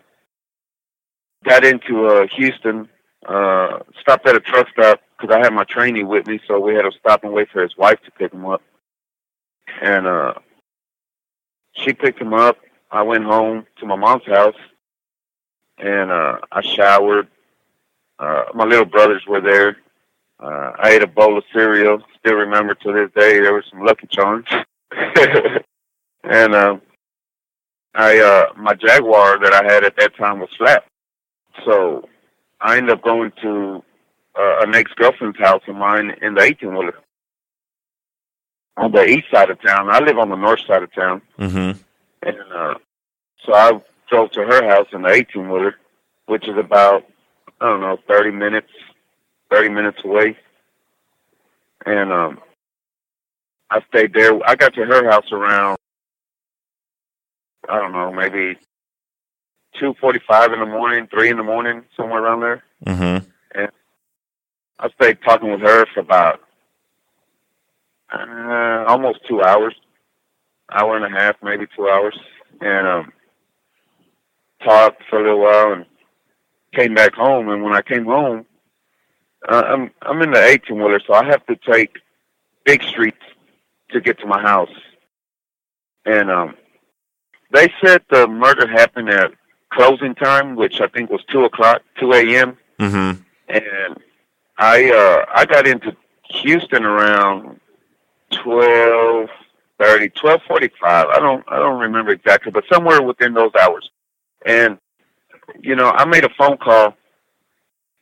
got 1.44 1.64
into 1.66 2.06
uh, 2.08 2.28
Houston. 2.36 2.88
Uh, 3.28 3.80
stopped 4.00 4.28
at 4.28 4.36
a 4.36 4.40
truck 4.40 4.68
stop 4.74 5.00
because 5.20 5.36
I 5.36 5.40
had 5.40 5.54
my 5.54 5.64
trainee 5.66 6.04
with 6.04 6.26
me, 6.28 6.40
so 6.48 6.60
we 6.60 6.74
had 6.74 6.82
to 6.84 6.92
stop 6.98 7.24
and 7.24 7.34
wait 7.34 7.50
for 7.52 7.62
his 7.62 7.78
wife 7.78 8.00
to 8.06 8.12
pick 8.12 8.34
him 8.34 8.46
up. 8.46 8.62
And 9.82 10.08
uh, 10.08 10.34
she 11.74 11.94
picked 11.94 12.20
him 12.22 12.34
up. 12.34 12.58
I 12.92 13.04
went 13.04 13.24
home 13.24 13.66
to 13.80 13.86
my 13.86 13.96
mom's 13.96 14.26
house, 14.26 14.56
and 15.78 16.12
uh, 16.12 16.40
I 16.52 16.62
showered. 16.62 17.28
Uh, 18.20 18.44
my 18.54 18.66
little 18.66 18.86
brothers 18.86 19.24
were 19.28 19.42
there. 19.42 19.78
Uh, 20.40 20.74
I 20.78 20.92
ate 20.92 21.04
a 21.04 21.08
bowl 21.08 21.38
of 21.38 21.44
cereal. 21.54 22.02
Still 22.20 22.36
remember 22.36 22.76
to 22.76 22.92
this 22.92 23.12
day 23.16 23.40
there 23.40 23.54
were 23.54 23.66
some 23.70 23.86
Lucky 23.86 24.08
Charms. 24.08 24.48
and 26.24 26.56
uh, 26.56 26.78
I 27.96 28.20
uh, 28.20 28.54
my 28.58 28.74
Jaguar 28.74 29.40
that 29.40 29.54
I 29.54 29.64
had 29.72 29.84
at 29.84 29.96
that 29.98 30.16
time 30.18 30.40
was 30.40 30.50
flat, 30.58 30.84
so 31.66 32.08
I 32.60 32.78
ended 32.78 32.98
up 32.98 33.04
going 33.04 33.32
to 33.42 33.84
uh, 34.38 34.60
an 34.62 34.76
ex 34.76 34.92
girlfriend's 34.96 35.40
house 35.40 35.64
of 35.68 35.76
mine 35.76 36.16
in 36.22 36.34
the 36.34 36.42
eighteen 36.42 36.76
wheeler 36.76 37.00
on 38.78 38.92
the 38.92 39.06
east 39.06 39.26
side 39.32 39.50
of 39.50 39.62
town. 39.62 39.90
I 39.90 40.00
live 40.00 40.18
on 40.18 40.30
the 40.30 40.36
north 40.36 40.62
side 40.66 40.84
of 40.84 40.94
town, 40.94 41.22
Mm-hmm. 41.40 41.80
and 42.28 42.38
uh, 42.56 42.76
so 43.46 43.54
I 43.54 43.82
drove 44.10 44.32
to 44.32 44.42
her 44.44 44.68
house 44.70 44.88
in 44.94 45.02
the 45.04 45.10
eighteen 45.10 45.50
wheeler, 45.50 45.76
which 46.28 46.48
is 46.48 46.58
about 46.58 47.06
I 47.60 47.66
don't 47.66 47.82
know 47.82 47.98
thirty 48.08 48.32
minutes, 48.32 48.72
thirty 49.50 49.70
minutes 49.70 50.04
away, 50.04 50.38
and 51.86 52.12
um, 52.12 52.40
I 53.70 53.82
stayed 53.90 54.14
there. 54.14 54.40
I 54.48 54.56
got 54.56 54.74
to 54.76 54.86
her 54.86 55.10
house 55.10 55.32
around 55.32 55.78
I 57.70 57.78
don't 57.80 57.92
know 57.92 58.12
maybe 58.12 58.58
two 59.80 59.94
forty-five 60.00 60.52
in 60.54 60.60
the 60.60 60.66
morning, 60.66 61.08
three 61.08 61.30
in 61.30 61.38
the 61.38 61.44
morning, 61.44 61.84
somewhere 61.96 62.24
around 62.24 62.40
there. 62.42 62.64
Mm-hmm. 62.86 63.28
And 63.54 63.70
I 64.80 64.90
stayed 64.92 65.20
talking 65.24 65.52
with 65.52 65.62
her 65.62 65.86
for 65.94 66.00
about 66.00 66.42
uh, 68.12 68.86
almost 68.88 69.20
two 69.28 69.42
hours, 69.42 69.76
hour 70.72 70.96
and 70.96 71.06
a 71.06 71.10
half, 71.10 71.36
maybe 71.42 71.66
two 71.76 71.88
hours, 71.90 72.18
and 72.60 72.88
um, 72.88 73.14
talked 74.64 75.04
for 75.10 75.20
a 75.20 75.24
little 75.24 75.40
while 75.40 75.74
and 75.74 75.86
came 76.74 76.94
back 76.94 77.14
home. 77.14 77.50
And 77.50 77.64
when 77.64 77.74
I 77.74 77.82
came 77.82 78.06
home, 78.06 78.46
uh, 79.48 79.64
I'm 79.66 79.92
I'm 80.02 80.22
in 80.22 80.32
the 80.32 80.44
eighteen 80.44 80.78
wheeler, 80.78 81.02
so 81.06 81.14
I 81.14 81.26
have 81.26 81.46
to 81.48 81.56
take 81.56 81.98
big 82.66 82.84
streets 82.84 83.24
to 83.92 84.00
get 84.00 84.20
to 84.20 84.26
my 84.26 84.42
house. 84.42 84.70
And 86.06 86.30
um, 86.32 86.56
they 87.52 87.72
said 87.84 88.04
the 88.10 88.28
murder 88.28 88.68
happened 88.68 89.10
at 89.10 89.32
closing 89.72 90.16
time, 90.16 90.56
which 90.56 90.82
I 90.82 90.88
think 90.88 91.10
was 91.10 91.24
two 91.30 91.44
o'clock, 91.44 91.82
two 92.00 92.14
a.m. 92.14 92.58
Mm-hmm. 92.80 93.22
And 93.50 93.98
I 94.58 94.92
uh, 94.92 95.26
I 95.34 95.46
got 95.46 95.68
into 95.68 95.96
Houston 96.24 96.86
around 96.86 97.60
twelve 98.32 99.30
thirty, 99.80 100.10
twelve 100.10 100.42
forty 100.48 100.70
five. 100.82 101.08
I 101.08 101.20
don't 101.20 101.44
I 101.48 101.58
don't 101.60 101.80
remember 101.80 102.12
exactly, 102.12 102.52
but 102.52 102.66
somewhere 102.72 103.02
within 103.02 103.34
those 103.34 103.54
hours. 103.56 103.90
And 104.46 104.80
you 105.62 105.76
know, 105.76 105.92
I 105.92 106.06
made 106.06 106.26
a 106.26 106.30
phone 106.38 106.58
call 106.58 106.96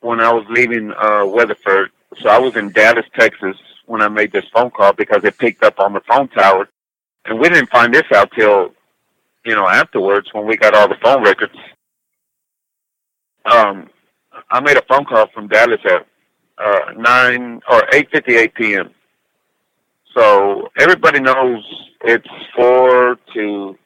when 0.02 0.20
I 0.22 0.34
was 0.34 0.46
leaving 0.50 0.94
uh 0.94 1.26
Weatherford. 1.26 1.92
So 2.22 2.30
I 2.30 2.40
was 2.40 2.56
in 2.58 2.72
Dallas, 2.72 3.06
Texas 3.16 3.58
when 3.88 4.02
I 4.02 4.08
made 4.10 4.32
this 4.32 4.46
phone 4.54 4.72
call 4.72 4.94
because 4.94 5.24
it 5.26 5.38
picked 5.38 5.64
up 5.64 5.80
on 5.80 5.94
the 5.94 6.02
phone 6.02 6.28
tower. 6.30 6.70
And 7.26 7.40
we 7.40 7.50
didn't 7.50 7.70
find 7.70 7.94
this 7.94 8.12
out 8.16 8.32
till, 8.34 8.74
you 9.46 9.56
know, 9.56 9.68
afterwards 9.68 10.30
when 10.34 10.48
we 10.48 10.58
got 10.58 10.74
all 10.76 10.88
the 10.88 10.98
phone 11.04 11.24
records. 11.24 11.56
um, 13.46 13.90
I 14.52 14.60
made 14.62 14.78
a 14.78 14.84
phone 14.84 15.06
call 15.06 15.28
from 15.30 15.48
Dallas 15.48 15.82
at 15.86 16.08
uh, 16.58 16.94
nine 16.98 17.62
or 17.70 17.84
eight 17.94 18.10
fifty 18.12 18.36
eight 18.36 18.54
p.m. 18.56 18.92
So 20.14 20.70
everybody 20.78 21.20
knows 21.20 21.64
it's 22.02 22.28
four 22.56 23.18
to 23.34 23.78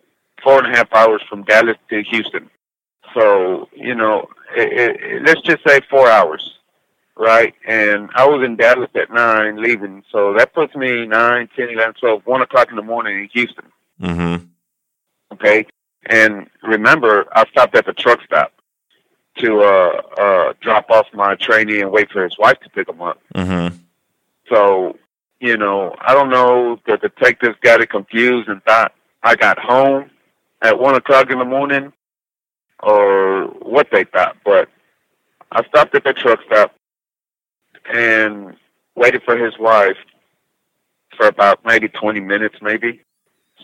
four 0.43 0.63
and 0.63 0.73
a 0.73 0.77
half 0.77 0.91
hours 0.93 1.21
from 1.29 1.43
Dallas 1.43 1.77
to 1.89 2.03
Houston. 2.03 2.49
So 3.13 3.69
you 3.73 3.95
know, 3.95 4.27
it, 4.55 4.97
it, 5.01 5.23
let's 5.23 5.41
just 5.41 5.67
say 5.67 5.81
four 5.89 6.09
hours, 6.09 6.57
right? 7.17 7.53
And 7.67 8.09
I 8.15 8.25
was 8.25 8.43
in 8.43 8.55
Dallas 8.55 8.89
at 8.95 9.11
nine, 9.11 9.61
leaving, 9.61 10.03
so 10.11 10.33
that 10.33 10.53
puts 10.53 10.75
me 10.75 11.05
nine, 11.05 11.49
ten, 11.55 11.69
eleven, 11.69 11.93
twelve, 11.99 12.25
one 12.25 12.41
o'clock 12.41 12.69
in 12.69 12.75
the 12.75 12.81
morning 12.81 13.19
in 13.19 13.29
Houston. 13.33 13.65
Mm-hmm. 14.01 14.45
Okay, 15.33 15.65
and 16.07 16.49
remember, 16.63 17.25
I 17.33 17.45
stopped 17.49 17.75
at 17.75 17.85
the 17.85 17.93
truck 17.93 18.19
stop 18.23 18.53
to 19.37 19.61
uh, 19.61 20.01
uh, 20.17 20.53
drop 20.61 20.89
off 20.89 21.07
my 21.13 21.35
trainee 21.35 21.81
and 21.81 21.91
wait 21.91 22.11
for 22.11 22.23
his 22.23 22.37
wife 22.37 22.59
to 22.61 22.69
pick 22.69 22.87
him 22.87 23.01
up. 23.01 23.19
Mm-hmm. 23.33 23.75
So, 24.49 24.97
you 25.43 25.57
know, 25.57 25.93
I 25.99 26.13
don't 26.13 26.29
know. 26.29 26.79
The 26.87 26.95
detectives 26.95 27.57
got 27.61 27.81
it 27.81 27.89
confused 27.89 28.47
and 28.47 28.63
thought 28.63 28.93
I 29.23 29.35
got 29.35 29.59
home 29.59 30.09
at 30.61 30.79
one 30.79 30.95
o'clock 30.95 31.29
in 31.31 31.37
the 31.37 31.43
morning, 31.43 31.91
or 32.81 33.47
what 33.61 33.89
they 33.91 34.05
thought. 34.05 34.37
But 34.45 34.69
I 35.51 35.65
stopped 35.65 35.95
at 35.95 36.05
the 36.05 36.13
truck 36.13 36.39
stop 36.45 36.73
and 37.93 38.55
waited 38.95 39.23
for 39.23 39.35
his 39.35 39.59
wife 39.59 39.97
for 41.17 41.27
about 41.27 41.59
maybe 41.65 41.89
twenty 41.89 42.21
minutes, 42.21 42.55
maybe. 42.61 43.01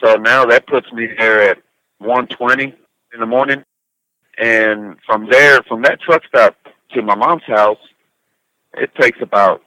So 0.03 0.15
now 0.15 0.45
that 0.47 0.67
puts 0.67 0.91
me 0.91 1.07
there 1.17 1.49
at 1.49 1.59
one 1.99 2.27
twenty 2.27 2.75
in 3.13 3.21
the 3.21 3.25
morning, 3.25 3.63
and 4.37 4.97
from 5.05 5.29
there, 5.29 5.61
from 5.63 5.83
that 5.83 6.01
truck 6.01 6.23
stop 6.27 6.57
to 6.91 7.01
my 7.01 7.15
mom's 7.15 7.43
house, 7.43 7.79
it 8.73 8.93
takes 8.95 9.21
about 9.21 9.61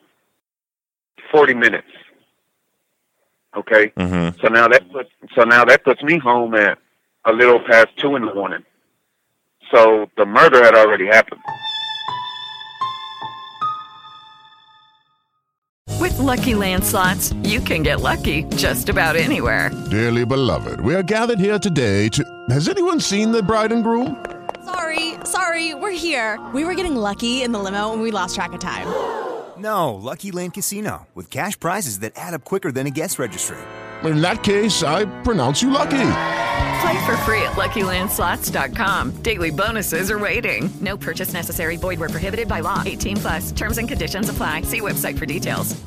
40 1.31 1.55
minutes. 1.55 1.89
Okay. 3.57 3.89
Mm-hmm. 3.97 4.41
So 4.41 4.49
now 4.49 4.69
that 4.69 4.91
puts 4.91 5.11
so 5.35 5.45
now 5.45 5.65
that 5.65 5.85
puts 5.85 6.03
me 6.03 6.19
home 6.19 6.55
at 6.55 6.79
a 7.25 7.33
little 7.33 7.61
past 7.61 7.89
two 7.97 8.17
in 8.17 8.25
the 8.25 8.35
morning. 8.35 8.65
So 9.71 10.11
the 10.17 10.27
murder 10.27 10.63
had 10.63 10.75
already 10.75 11.07
happened. 11.07 11.41
With 16.01 16.19
Lucky 16.19 16.55
Land 16.55 16.85
slots, 16.85 17.33
you 17.45 17.61
can 17.61 17.83
get 17.83 18.01
lucky 18.01 18.43
just 18.57 18.89
about 18.89 19.17
anywhere. 19.17 19.71
Dearly 19.91 20.27
beloved, 20.27 20.81
we 20.81 20.95
are 20.95 21.03
gathered 21.03 21.39
here 21.39 21.59
today 21.59 22.09
to. 22.11 22.25
Has 22.51 22.69
anyone 22.69 23.01
seen 23.01 23.33
the 23.33 23.43
bride 23.43 23.73
and 23.73 23.85
groom? 23.85 24.25
Sorry, 24.65 25.15
sorry, 25.25 25.75
we're 25.75 25.91
here. 25.91 26.41
We 26.53 26.65
were 26.65 26.75
getting 26.75 26.97
lucky 26.97 27.43
in 27.43 27.53
the 27.53 27.59
limo 27.59 27.93
and 27.93 28.03
we 28.03 28.11
lost 28.11 28.35
track 28.35 28.53
of 28.53 28.61
time. 28.61 28.87
No, 29.63 29.95
Lucky 29.95 30.33
Land 30.33 30.55
Casino, 30.55 31.07
with 31.15 31.31
cash 31.31 31.59
prizes 31.59 32.01
that 32.01 32.15
add 32.17 32.35
up 32.35 32.43
quicker 32.45 32.73
than 32.73 32.89
a 32.89 32.91
guest 32.91 33.19
registry. 33.21 33.59
In 34.03 34.21
that 34.21 34.43
case, 34.43 34.83
I 34.83 35.05
pronounce 35.23 35.63
you 35.63 35.71
lucky. 35.71 35.91
Play 35.91 37.07
for 37.07 37.17
free 37.19 37.43
at 37.43 37.53
LuckyLandSlots.com. 37.53 39.23
Daily 39.23 39.51
bonuses 39.51 40.11
are 40.11 40.19
waiting. 40.19 40.69
No 40.81 40.97
purchase 40.97 41.33
necessary. 41.33 41.77
Void 41.77 42.01
where 42.01 42.09
prohibited 42.09 42.49
by 42.49 42.59
law. 42.59 42.83
18 42.85 43.17
plus. 43.19 43.53
Terms 43.53 43.79
and 43.79 43.87
conditions 43.87 44.29
apply. 44.29 44.63
See 44.63 44.81
website 44.81 45.17
for 45.17 45.27
details. 45.27 45.81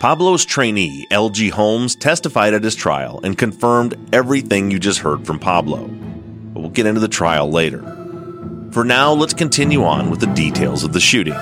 Pablo's 0.00 0.44
trainee, 0.44 1.06
LG 1.10 1.50
Holmes, 1.50 1.96
testified 1.96 2.54
at 2.54 2.62
his 2.62 2.76
trial 2.76 3.20
and 3.24 3.36
confirmed 3.36 3.96
everything 4.14 4.70
you 4.70 4.78
just 4.78 5.00
heard 5.00 5.26
from 5.26 5.40
Pablo. 5.40 5.88
But 5.88 6.60
we'll 6.60 6.70
get 6.70 6.86
into 6.86 7.00
the 7.00 7.08
trial 7.08 7.50
later. 7.50 7.97
For 8.72 8.84
now, 8.84 9.12
let's 9.12 9.32
continue 9.34 9.82
on 9.84 10.10
with 10.10 10.20
the 10.20 10.26
details 10.26 10.84
of 10.84 10.92
the 10.92 11.00
shooting. 11.00 11.34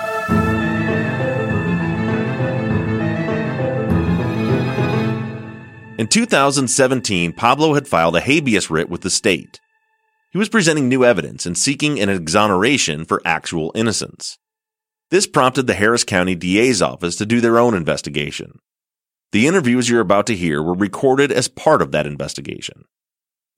In 5.99 6.07
2017, 6.07 7.33
Pablo 7.33 7.75
had 7.75 7.89
filed 7.89 8.15
a 8.17 8.21
habeas 8.21 8.71
writ 8.71 8.89
with 8.89 9.01
the 9.01 9.11
state. 9.11 9.61
He 10.31 10.39
was 10.39 10.49
presenting 10.49 10.89
new 10.89 11.05
evidence 11.05 11.47
and 11.47 11.57
seeking 11.57 11.99
an 11.99 12.11
exoneration 12.11 13.05
for 13.05 13.23
actual 13.25 13.73
innocence. 13.75 14.39
This 15.11 15.27
prompted 15.27 15.67
the 15.67 15.75
Harris 15.75 16.05
County 16.05 16.35
DA's 16.35 16.83
office 16.83 17.17
to 17.17 17.27
do 17.27 17.41
their 17.41 17.59
own 17.59 17.75
investigation. 17.75 18.59
The 19.33 19.47
interviews 19.47 19.89
you're 19.89 20.01
about 20.01 20.27
to 20.27 20.37
hear 20.37 20.62
were 20.62 20.75
recorded 20.75 21.33
as 21.33 21.49
part 21.49 21.83
of 21.83 21.93
that 21.93 22.07
investigation. 22.07 22.85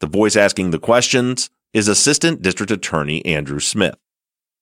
The 0.01 0.07
voice 0.07 0.37
asking 0.37 0.71
the 0.71 0.79
questions 0.79 1.51
is 1.73 1.89
Assistant 1.89 2.43
District 2.43 2.71
Attorney 2.71 3.25
Andrew 3.27 3.61
Smith. 3.61 3.97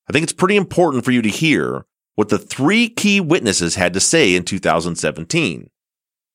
I 0.09 0.12
think 0.12 0.23
it's 0.25 0.33
pretty 0.33 0.57
important 0.57 1.05
for 1.05 1.12
you 1.12 1.23
to 1.23 1.29
hear 1.29 1.87
what 2.14 2.29
the 2.29 2.38
three 2.38 2.88
key 2.88 3.21
witnesses 3.21 3.75
had 3.75 3.92
to 3.95 4.01
say 4.01 4.35
in 4.35 4.45
2017, 4.45 5.71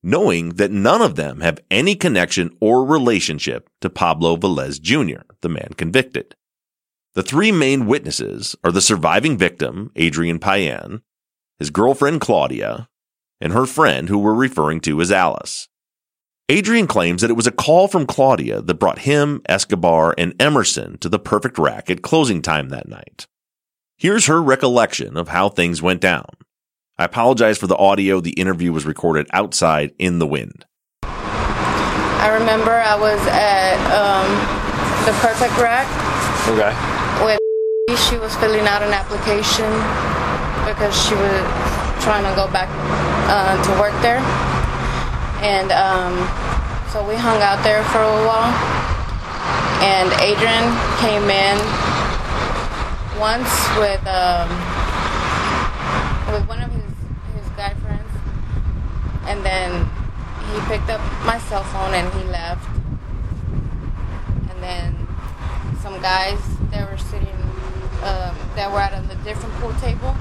knowing 0.03 0.49
that 0.49 0.71
none 0.71 1.01
of 1.01 1.15
them 1.15 1.41
have 1.41 1.59
any 1.69 1.95
connection 1.95 2.55
or 2.59 2.85
relationship 2.85 3.69
to 3.81 3.89
Pablo 3.89 4.37
Velez 4.37 4.79
Jr., 4.81 5.21
the 5.41 5.49
man 5.49 5.73
convicted. 5.75 6.35
The 7.13 7.23
three 7.23 7.51
main 7.51 7.87
witnesses 7.87 8.55
are 8.63 8.71
the 8.71 8.79
surviving 8.79 9.37
victim, 9.37 9.91
Adrian 9.95 10.39
Payan, 10.39 11.01
his 11.59 11.69
girlfriend 11.69 12.21
Claudia, 12.21 12.87
and 13.41 13.53
her 13.53 13.65
friend 13.65 14.07
who 14.07 14.19
we're 14.19 14.33
referring 14.33 14.79
to 14.81 15.01
as 15.01 15.11
Alice. 15.11 15.67
Adrian 16.51 16.85
claims 16.85 17.21
that 17.21 17.29
it 17.29 17.35
was 17.35 17.47
a 17.47 17.51
call 17.51 17.87
from 17.87 18.05
Claudia 18.05 18.61
that 18.61 18.73
brought 18.73 18.99
him, 18.99 19.41
Escobar, 19.47 20.13
and 20.17 20.33
Emerson 20.37 20.97
to 20.97 21.07
the 21.07 21.17
perfect 21.17 21.57
rack 21.57 21.89
at 21.89 22.01
closing 22.01 22.41
time 22.41 22.67
that 22.67 22.89
night. 22.89 23.25
Here's 23.97 24.25
her 24.25 24.43
recollection 24.43 25.15
of 25.15 25.29
how 25.29 25.47
things 25.47 25.81
went 25.81 26.01
down. 26.01 26.25
I 26.97 27.05
apologize 27.05 27.57
for 27.57 27.67
the 27.67 27.77
audio. 27.77 28.19
The 28.19 28.31
interview 28.31 28.73
was 28.73 28.85
recorded 28.85 29.27
outside 29.31 29.93
in 29.97 30.19
the 30.19 30.27
wind. 30.27 30.65
I 31.03 32.27
remember 32.37 32.71
I 32.71 32.99
was 32.99 33.21
at 33.27 33.79
um, 33.95 34.27
the 35.05 35.13
Perfect 35.21 35.57
Rack 35.57 35.87
Okay. 36.49 36.75
with 37.23 37.39
she 38.09 38.17
was 38.17 38.35
filling 38.35 38.67
out 38.67 38.83
an 38.83 38.91
application 38.91 39.71
because 40.67 40.93
she 41.07 41.15
was 41.15 42.03
trying 42.03 42.25
to 42.25 42.35
go 42.35 42.51
back 42.51 42.67
uh, 43.31 43.55
to 43.63 43.71
work 43.79 43.93
there. 44.01 44.19
And 45.41 45.71
um, 45.71 46.13
so 46.93 47.01
we 47.01 47.15
hung 47.15 47.41
out 47.41 47.63
there 47.63 47.83
for 47.89 47.97
a 47.97 48.21
while. 48.29 48.53
And 49.81 50.13
Adrian 50.21 50.69
came 51.01 51.25
in 51.33 51.57
once 53.17 53.49
with 53.81 54.05
um, 54.05 54.45
with 56.29 56.45
one 56.47 56.61
of 56.61 56.69
his, 56.69 56.93
his 57.33 57.49
guy 57.57 57.73
friends. 57.81 58.11
And 59.25 59.43
then 59.43 59.89
he 60.53 60.61
picked 60.69 60.89
up 60.89 61.01
my 61.25 61.39
cell 61.49 61.63
phone 61.63 61.95
and 61.95 62.05
he 62.13 62.23
left. 62.29 62.67
And 64.51 64.61
then 64.61 65.07
some 65.81 65.99
guys 66.01 66.37
that 66.69 66.87
were 66.87 66.99
sitting 66.99 67.41
um, 68.05 68.37
that 68.53 68.69
were 68.71 68.79
at 68.79 68.93
a 68.93 69.01
different 69.23 69.55
pool 69.55 69.73
table. 69.81 70.15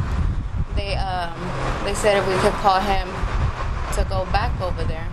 They 0.77 0.97
um, 0.97 1.37
they 1.85 1.93
said 1.93 2.17
if 2.17 2.27
we 2.27 2.35
could 2.41 2.57
call 2.65 2.81
him 2.81 3.09
to 3.95 4.05
go 4.09 4.25
back 4.27 4.59
over 4.61 4.85
there. 4.85 5.09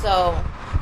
So 0.00 0.36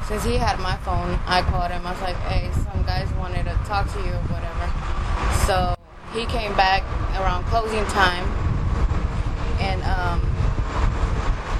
since 0.06 0.24
he 0.24 0.36
had 0.36 0.60
my 0.60 0.76
phone, 0.78 1.18
I 1.26 1.42
called 1.42 1.70
him. 1.70 1.86
I 1.86 1.92
was 1.92 2.02
like, 2.02 2.16
"Hey, 2.30 2.50
some 2.52 2.82
guys 2.84 3.10
wanted 3.14 3.44
to 3.44 3.54
talk 3.66 3.90
to 3.92 3.98
you, 4.06 4.12
or 4.12 4.24
whatever." 4.30 4.66
So 5.46 5.74
he 6.12 6.26
came 6.26 6.54
back 6.54 6.82
around 7.18 7.44
closing 7.46 7.84
time, 7.86 8.24
and 9.58 9.82
um, 9.82 10.20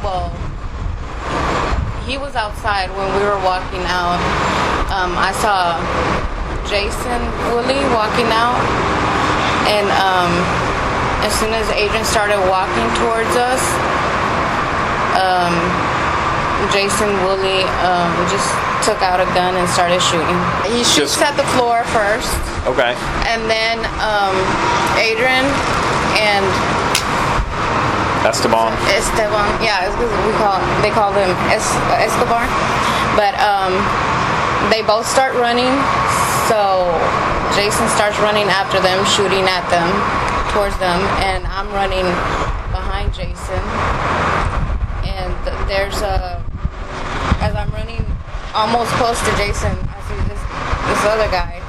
well, 0.05 0.31
he 2.07 2.19
was 2.19 2.37
outside 2.37 2.89
when 2.95 3.09
we 3.19 3.23
were 3.27 3.41
walking 3.43 3.83
out. 3.91 4.21
Um, 4.95 5.19
I 5.19 5.35
saw 5.43 5.75
Jason 6.71 7.21
Woolley 7.51 7.83
walking 7.91 8.31
out, 8.31 8.63
and 9.67 9.91
um, 9.99 10.31
as 11.27 11.35
soon 11.35 11.51
as 11.51 11.67
Adrian 11.75 12.05
started 12.05 12.39
walking 12.47 12.87
towards 13.03 13.35
us, 13.35 13.96
um, 15.16 15.55
Jason 16.72 17.09
Woolley 17.24 17.64
um, 17.85 18.11
just 18.29 18.48
took 18.85 19.00
out 19.02 19.18
a 19.20 19.26
gun 19.35 19.57
and 19.57 19.66
started 19.68 20.00
shooting. 20.00 20.37
He 20.70 20.85
shoots 20.85 21.18
at 21.20 21.35
the 21.37 21.46
floor 21.57 21.85
first, 21.92 22.33
Okay. 22.68 22.94
and 23.29 23.44
then 23.50 23.81
um, 24.00 24.37
Adrian 25.00 25.44
and 26.20 26.44
Esteban. 28.26 28.72
Esteban. 28.90 29.46
Yeah, 29.62 29.87
we 29.96 30.33
call 30.42 30.59
they 30.83 30.90
call 30.90 31.12
him 31.12 31.31
es- 31.52 31.76
Escobar. 32.02 32.42
But 33.14 33.33
um, 33.38 33.72
they 34.70 34.83
both 34.83 35.07
start 35.07 35.35
running. 35.35 35.70
So 36.50 36.90
Jason 37.55 37.88
starts 37.94 38.18
running 38.18 38.46
after 38.50 38.81
them, 38.81 39.05
shooting 39.07 39.46
at 39.46 39.64
them, 39.70 39.88
towards 40.52 40.76
them, 40.79 41.00
and 41.22 41.46
I'm 41.46 41.70
running 41.72 42.05
behind 42.74 43.14
Jason. 43.14 43.62
And 45.07 45.31
th- 45.46 45.57
there's 45.68 46.02
a 46.02 46.42
as 47.40 47.55
I'm 47.55 47.70
running 47.70 48.05
almost 48.57 48.88
close 48.97 49.21
to 49.21 49.33
Jason, 49.37 49.77
I 49.92 50.01
see 50.09 50.16
this 50.33 50.40
this 50.88 51.03
other 51.05 51.29
guy, 51.29 51.61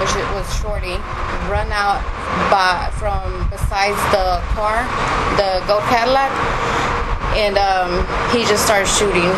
which 0.00 0.08
was 0.32 0.48
Shorty, 0.56 0.96
run 1.52 1.68
out 1.68 2.00
by 2.48 2.88
from 2.96 3.44
besides 3.52 4.00
the 4.08 4.40
car, 4.56 4.80
the 5.36 5.60
gold 5.68 5.84
Cadillac, 5.92 6.32
and 7.36 7.60
um, 7.60 8.00
he 8.32 8.48
just 8.48 8.64
starts 8.64 8.88
shooting. 8.96 9.28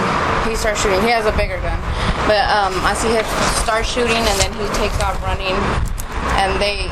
He 0.46 0.54
starts 0.54 0.78
shooting. 0.78 1.02
He 1.02 1.10
has 1.10 1.26
a 1.26 1.34
bigger 1.34 1.58
gun, 1.66 1.82
but 2.30 2.46
um, 2.46 2.78
I 2.86 2.94
see 2.94 3.10
him 3.10 3.26
start 3.58 3.82
shooting, 3.82 4.22
and 4.22 4.36
then 4.38 4.54
he 4.54 4.66
takes 4.78 4.94
off 5.02 5.18
running, 5.26 5.58
and 6.38 6.62
they 6.62 6.86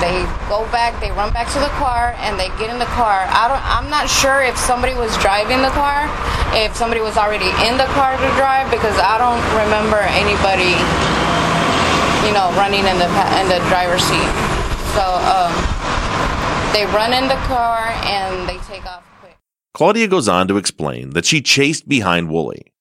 they 0.00 0.24
go 0.48 0.64
back. 0.70 0.94
They 1.00 1.10
run 1.12 1.32
back 1.32 1.50
to 1.52 1.60
the 1.60 1.72
car, 1.76 2.14
and 2.18 2.38
they 2.38 2.48
get 2.60 2.70
in 2.70 2.78
the 2.78 2.90
car. 2.94 3.26
I 3.28 3.48
don't. 3.48 3.62
I'm 3.64 3.90
not 3.90 4.08
sure 4.08 4.42
if 4.42 4.56
somebody 4.56 4.94
was 4.94 5.10
driving 5.18 5.60
the 5.60 5.74
car, 5.74 6.08
if 6.54 6.76
somebody 6.76 7.00
was 7.00 7.16
already 7.16 7.50
in 7.66 7.76
the 7.76 7.88
car 7.92 8.14
to 8.16 8.28
drive, 8.38 8.70
because 8.70 8.96
I 8.96 9.18
don't 9.18 9.42
remember 9.58 10.00
anybody, 10.16 10.76
you 12.24 12.32
know, 12.32 12.48
running 12.56 12.86
in 12.86 12.96
the 12.96 13.10
in 13.42 13.46
the 13.50 13.60
driver's 13.68 14.04
seat. 14.06 14.30
So 14.94 15.02
um, 15.02 15.52
they 16.72 16.86
run 16.92 17.12
in 17.12 17.28
the 17.28 17.40
car 17.48 17.92
and 18.04 18.48
they 18.48 18.58
take 18.68 18.84
off. 18.86 19.02
Quick. 19.20 19.36
Claudia 19.74 20.08
goes 20.08 20.28
on 20.28 20.48
to 20.48 20.56
explain 20.56 21.10
that 21.10 21.24
she 21.24 21.40
chased 21.40 21.88
behind 21.88 22.30
Woolley. 22.30 22.72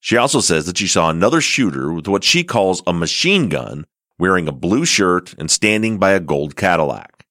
She 0.00 0.16
also 0.16 0.40
says 0.40 0.66
that 0.66 0.78
she 0.78 0.86
saw 0.86 1.10
another 1.10 1.40
shooter 1.40 1.92
with 1.92 2.06
what 2.06 2.22
she 2.22 2.44
calls 2.44 2.82
a 2.86 2.92
machine 2.92 3.48
gun 3.48 3.84
wearing 4.18 4.48
a 4.48 4.52
blue 4.52 4.84
shirt 4.84 5.34
and 5.38 5.50
standing 5.50 5.98
by 5.98 6.10
a 6.10 6.20
gold 6.20 6.56
Cadillac. 6.56 7.26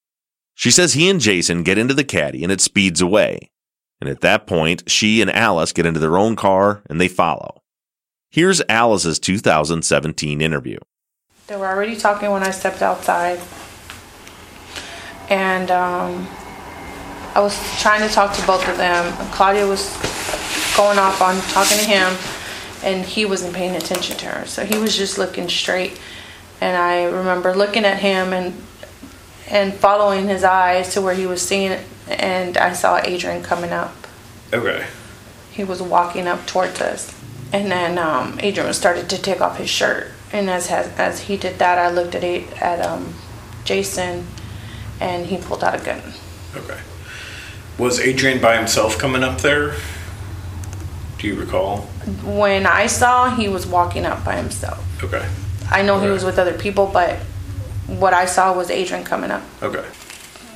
She 0.56 0.72
says 0.72 0.94
he 0.94 1.10
and 1.10 1.20
Jason 1.20 1.64
get 1.64 1.78
into 1.78 1.94
the 1.94 2.04
caddy 2.04 2.44
and 2.44 2.52
it 2.52 2.62
speeds 2.62 3.02
away. 3.02 3.52
And 4.00 4.10
at 4.10 4.22
that 4.22 4.48
point, 4.48 4.90
she 4.90 5.22
and 5.22 5.32
Alice 5.32 5.74
get 5.74 5.86
into 5.86 6.00
their 6.00 6.18
own 6.18 6.36
car 6.36 6.84
and 6.90 7.00
they 7.02 7.08
follow. 7.08 7.62
Here's 8.30 8.62
Alice's 8.70 9.20
2017 9.20 10.42
interview. 10.42 10.78
They 11.48 11.56
were 11.56 11.68
already 11.68 11.96
talking 11.96 12.30
when 12.32 12.44
I 12.44 12.52
stepped 12.52 12.82
outside. 12.82 13.40
And 15.30 15.72
um, 15.72 16.28
I 17.34 17.40
was 17.40 17.58
trying 17.82 18.08
to 18.08 18.14
talk 18.14 18.36
to 18.36 18.46
both 18.46 18.68
of 18.68 18.78
them. 18.78 19.14
Claudia 19.32 19.68
was 19.68 19.90
going 20.76 21.00
off 21.00 21.22
on 21.22 21.40
talking 21.52 21.78
to 21.78 21.86
him, 21.86 22.18
and 22.84 23.06
he 23.06 23.26
wasn't 23.26 23.56
paying 23.56 23.76
attention 23.76 24.18
to 24.18 24.26
her. 24.26 24.46
So 24.46 24.66
he 24.66 24.78
was 24.78 24.98
just 24.98 25.18
looking 25.18 25.48
straight. 25.50 26.00
And 26.60 26.76
I 26.76 27.04
remember 27.06 27.54
looking 27.56 27.86
at 27.86 28.00
him 28.00 28.34
and 28.34 28.62
and 29.50 29.74
following 29.74 30.28
his 30.28 30.44
eyes 30.44 30.94
to 30.94 31.02
where 31.02 31.14
he 31.14 31.26
was 31.26 31.42
seeing 31.42 31.72
it, 31.72 31.86
and 32.08 32.58
I 32.58 32.74
saw 32.74 33.00
Adrian 33.04 33.44
coming 33.44 33.72
up. 33.72 33.96
Okay. 34.54 34.86
He 35.52 35.64
was 35.64 35.82
walking 35.82 36.28
up 36.28 36.46
towards 36.46 36.82
us, 36.82 37.18
and 37.54 37.72
then 37.72 37.98
um, 37.98 38.38
Adrian 38.42 38.74
started 38.74 39.10
to 39.10 39.18
take 39.22 39.40
off 39.40 39.58
his 39.58 39.70
shirt. 39.70 40.08
And 40.34 40.50
as 40.50 40.70
as, 40.70 41.22
he 41.22 41.38
did 41.38 41.60
that, 41.60 41.78
I 41.78 41.90
looked 41.90 42.14
at 42.16 42.24
A- 42.24 42.46
at 42.62 42.86
um, 42.86 43.14
Jason, 43.64 44.28
and 45.00 45.28
he 45.28 45.38
pulled 45.38 45.64
out 45.64 45.80
a 45.80 45.84
gun. 45.84 46.02
Okay. 46.56 46.80
Was 47.78 48.00
Adrian 48.02 48.42
by 48.42 48.58
himself 48.58 48.98
coming 48.98 49.24
up 49.24 49.40
there? 49.42 49.76
Do 51.20 51.28
you 51.28 51.36
recall? 51.36 51.82
When 52.24 52.66
I 52.66 52.88
saw, 52.88 53.34
he 53.34 53.48
was 53.48 53.66
walking 53.66 54.06
up 54.06 54.26
by 54.26 54.36
himself. 54.36 54.84
Okay. 55.04 55.26
I 55.72 55.82
know 55.82 56.00
he 56.00 56.10
was 56.10 56.24
with 56.24 56.40
other 56.40 56.54
people, 56.58 56.88
but 56.88 57.18
what 57.88 58.14
I 58.14 58.26
saw 58.26 58.56
was 58.56 58.70
Adrian 58.70 59.04
coming 59.04 59.32
up. 59.32 59.44
Okay. 59.62 59.86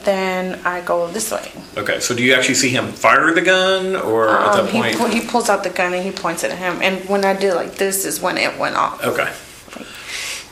Then 0.04 0.60
I 0.66 0.82
go 0.82 1.08
this 1.10 1.32
way. 1.32 1.52
Okay. 1.78 2.00
So 2.00 2.16
do 2.16 2.24
you 2.24 2.34
actually 2.34 2.56
see 2.56 2.70
him 2.70 2.92
fire 2.92 3.34
the 3.34 3.42
gun, 3.42 3.96
or 3.96 4.30
at 4.30 4.56
Um, 4.60 4.66
that 4.66 4.72
he, 4.74 4.80
point? 4.82 4.98
pu- 4.98 5.06
he 5.08 5.22
pulls 5.22 5.50
out 5.50 5.64
the 5.64 5.70
gun 5.70 5.94
and 5.94 6.04
he 6.04 6.12
points 6.12 6.44
it 6.44 6.52
at 6.52 6.58
him. 6.58 6.80
And 6.82 7.08
when 7.08 7.24
I 7.24 7.34
did 7.34 7.54
like 7.54 7.76
this, 7.76 8.06
is 8.06 8.20
when 8.20 8.38
it 8.38 8.58
went 8.58 8.76
off. 8.76 9.04
okay. 9.04 9.30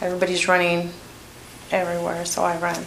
Everybody's 0.02 0.48
running 0.48 0.94
everywhere, 1.72 2.24
so 2.26 2.44
I 2.44 2.56
run 2.58 2.86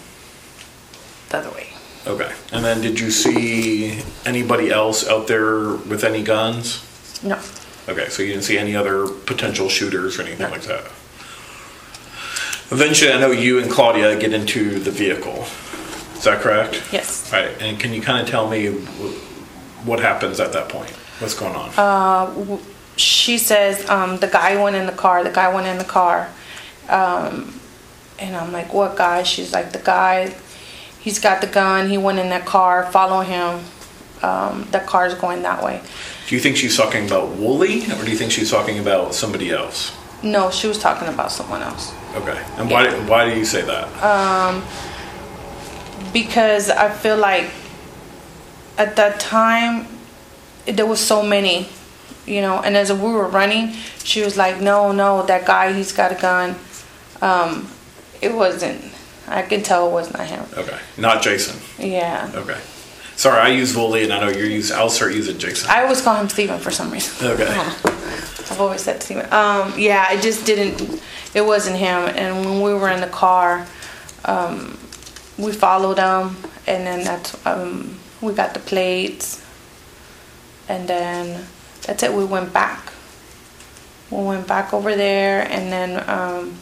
the 1.28 1.38
other 1.38 1.50
way. 1.50 1.68
Okay. 2.06 2.32
And 2.52 2.64
then 2.64 2.80
did 2.80 2.98
you 2.98 3.11
see 3.11 4.00
anybody 4.24 4.70
else 4.70 5.06
out 5.06 5.26
there 5.26 5.74
with 5.74 6.04
any 6.04 6.22
guns? 6.22 6.80
No. 7.22 7.38
Okay, 7.88 8.08
so 8.08 8.22
you 8.22 8.30
didn't 8.32 8.44
see 8.44 8.56
any 8.58 8.74
other 8.74 9.06
potential 9.08 9.68
shooters 9.68 10.18
or 10.18 10.22
anything 10.22 10.50
like 10.50 10.62
that. 10.62 10.85
Eventually, 12.72 13.12
I 13.12 13.20
know 13.20 13.30
you 13.30 13.58
and 13.58 13.70
Claudia 13.70 14.18
get 14.18 14.32
into 14.32 14.78
the 14.78 14.90
vehicle. 14.90 15.44
Is 16.16 16.24
that 16.24 16.40
correct? 16.40 16.82
Yes. 16.90 17.30
Right. 17.30 17.50
And 17.61 17.78
can 17.78 17.92
you 17.92 18.00
kind 18.00 18.22
of 18.22 18.28
tell 18.28 18.48
me 18.48 18.68
wh- 18.68 19.87
what 19.87 20.00
happens 20.00 20.40
at 20.40 20.52
that 20.54 20.68
point? 20.70 20.90
What's 21.18 21.35
going 21.35 21.54
on? 21.54 21.68
Uh, 21.76 22.32
w- 22.35 22.61
she 22.96 23.37
says 23.37 23.88
um, 23.90 24.18
the 24.18 24.26
guy 24.26 24.62
went 24.62 24.76
in 24.76 24.87
the 24.87 24.92
car. 24.92 25.22
The 25.22 25.30
guy 25.30 25.52
went 25.54 25.66
in 25.66 25.76
the 25.78 25.85
car, 25.85 26.30
um, 26.88 27.61
and 28.18 28.35
I'm 28.37 28.52
like, 28.52 28.72
"What 28.72 28.96
guy?" 28.96 29.22
She's 29.22 29.52
like, 29.52 29.72
"The 29.72 29.78
guy. 29.78 30.35
He's 31.00 31.18
got 31.18 31.40
the 31.40 31.46
gun. 31.48 31.90
He 31.90 31.98
went 31.98 32.18
in 32.20 32.28
that 32.30 32.46
car. 32.46 32.90
Follow 32.90 33.20
him. 33.20 33.61
Um, 34.22 34.66
the 34.70 34.80
car's 34.80 35.14
going 35.14 35.42
that 35.42 35.62
way." 35.62 35.82
Do 36.28 36.35
you 36.35 36.40
think 36.40 36.56
she's 36.56 36.76
talking 36.76 37.04
about 37.06 37.30
Woolley, 37.37 37.82
or 37.92 38.04
do 38.04 38.11
you 38.11 38.16
think 38.16 38.30
she's 38.32 38.50
talking 38.50 38.78
about 38.78 39.14
somebody 39.14 39.50
else? 39.50 39.92
No, 40.22 40.50
she 40.50 40.68
was 40.68 40.78
talking 40.78 41.08
about 41.08 41.32
someone 41.32 41.62
else. 41.62 41.92
Okay. 42.14 42.42
And 42.59 42.70
why? 42.70 42.90
Why 43.07 43.31
do 43.31 43.38
you 43.38 43.44
say 43.44 43.62
that? 43.62 43.88
Um, 44.03 44.62
because 46.12 46.68
I 46.70 46.90
feel 46.90 47.16
like 47.16 47.51
at 48.79 48.96
that 48.96 49.20
time 49.20 49.87
there 50.66 50.87
was 50.87 51.01
so 51.01 51.22
many, 51.22 51.68
you 52.27 52.40
know. 52.40 52.59
And 52.61 52.77
as 52.77 52.92
we 52.92 53.12
were 53.12 53.27
running, 53.29 53.72
she 54.05 54.22
was 54.22 54.37
like, 54.37 54.61
"No, 54.61 54.92
no, 54.92 55.22
that 55.27 55.46
guy, 55.46 55.72
he's 55.72 55.92
got 55.92 56.12
a 56.12 56.16
gun." 56.16 56.57
Um, 57.20 57.68
it 58.20 58.35
wasn't. 58.35 58.85
I 59.29 59.42
can 59.42 59.62
tell 59.62 59.88
it 59.88 59.92
was 59.92 60.12
not 60.12 60.27
him. 60.27 60.44
Okay. 60.57 60.79
Not 60.98 61.22
Jason. 61.22 61.59
Yeah. 61.79 62.31
Okay. 62.35 62.59
Sorry, 63.16 63.40
I 63.40 63.48
use 63.48 63.77
Woolley, 63.77 64.05
and 64.05 64.12
I 64.12 64.20
know 64.20 64.29
you're 64.29 64.46
using. 64.46 64.77
I'll 64.77 64.90
start 64.90 65.14
using 65.14 65.38
Jason. 65.38 65.70
I 65.70 65.83
always 65.83 66.01
call 66.01 66.16
him 66.16 66.29
Steven 66.29 66.59
for 66.59 66.70
some 66.70 66.90
reason. 66.90 67.27
Okay. 67.27 67.46
I've 68.51 68.61
always 68.61 68.83
said 68.83 69.03
Steven. 69.03 69.25
Um, 69.33 69.72
yeah, 69.79 70.05
I 70.09 70.20
just 70.20 70.44
didn't, 70.44 71.01
it 71.35 71.42
wasn't 71.45 71.77
him. 71.77 72.09
And 72.16 72.45
when 72.45 72.61
we 72.61 72.75
were 72.75 72.88
in 72.90 73.01
the 73.01 73.07
car, 73.09 73.66
um, 74.25 74.79
we 75.38 75.53
followed 75.53 75.99
him, 75.99 76.37
and 76.66 76.87
then 76.87 77.05
that's, 77.05 77.47
um, 77.47 77.99
we 78.21 78.33
got 78.33 78.55
the 78.55 78.61
plates, 78.61 79.45
and 80.68 80.88
then 80.88 81.45
that's 81.83 82.03
it, 82.03 82.12
we 82.12 82.25
went 82.25 82.53
back. 82.53 82.92
We 84.11 84.23
went 84.25 84.47
back 84.47 84.73
over 84.75 84.95
there, 84.95 85.42
and 85.51 85.73
then 85.73 86.09
um, 86.09 86.55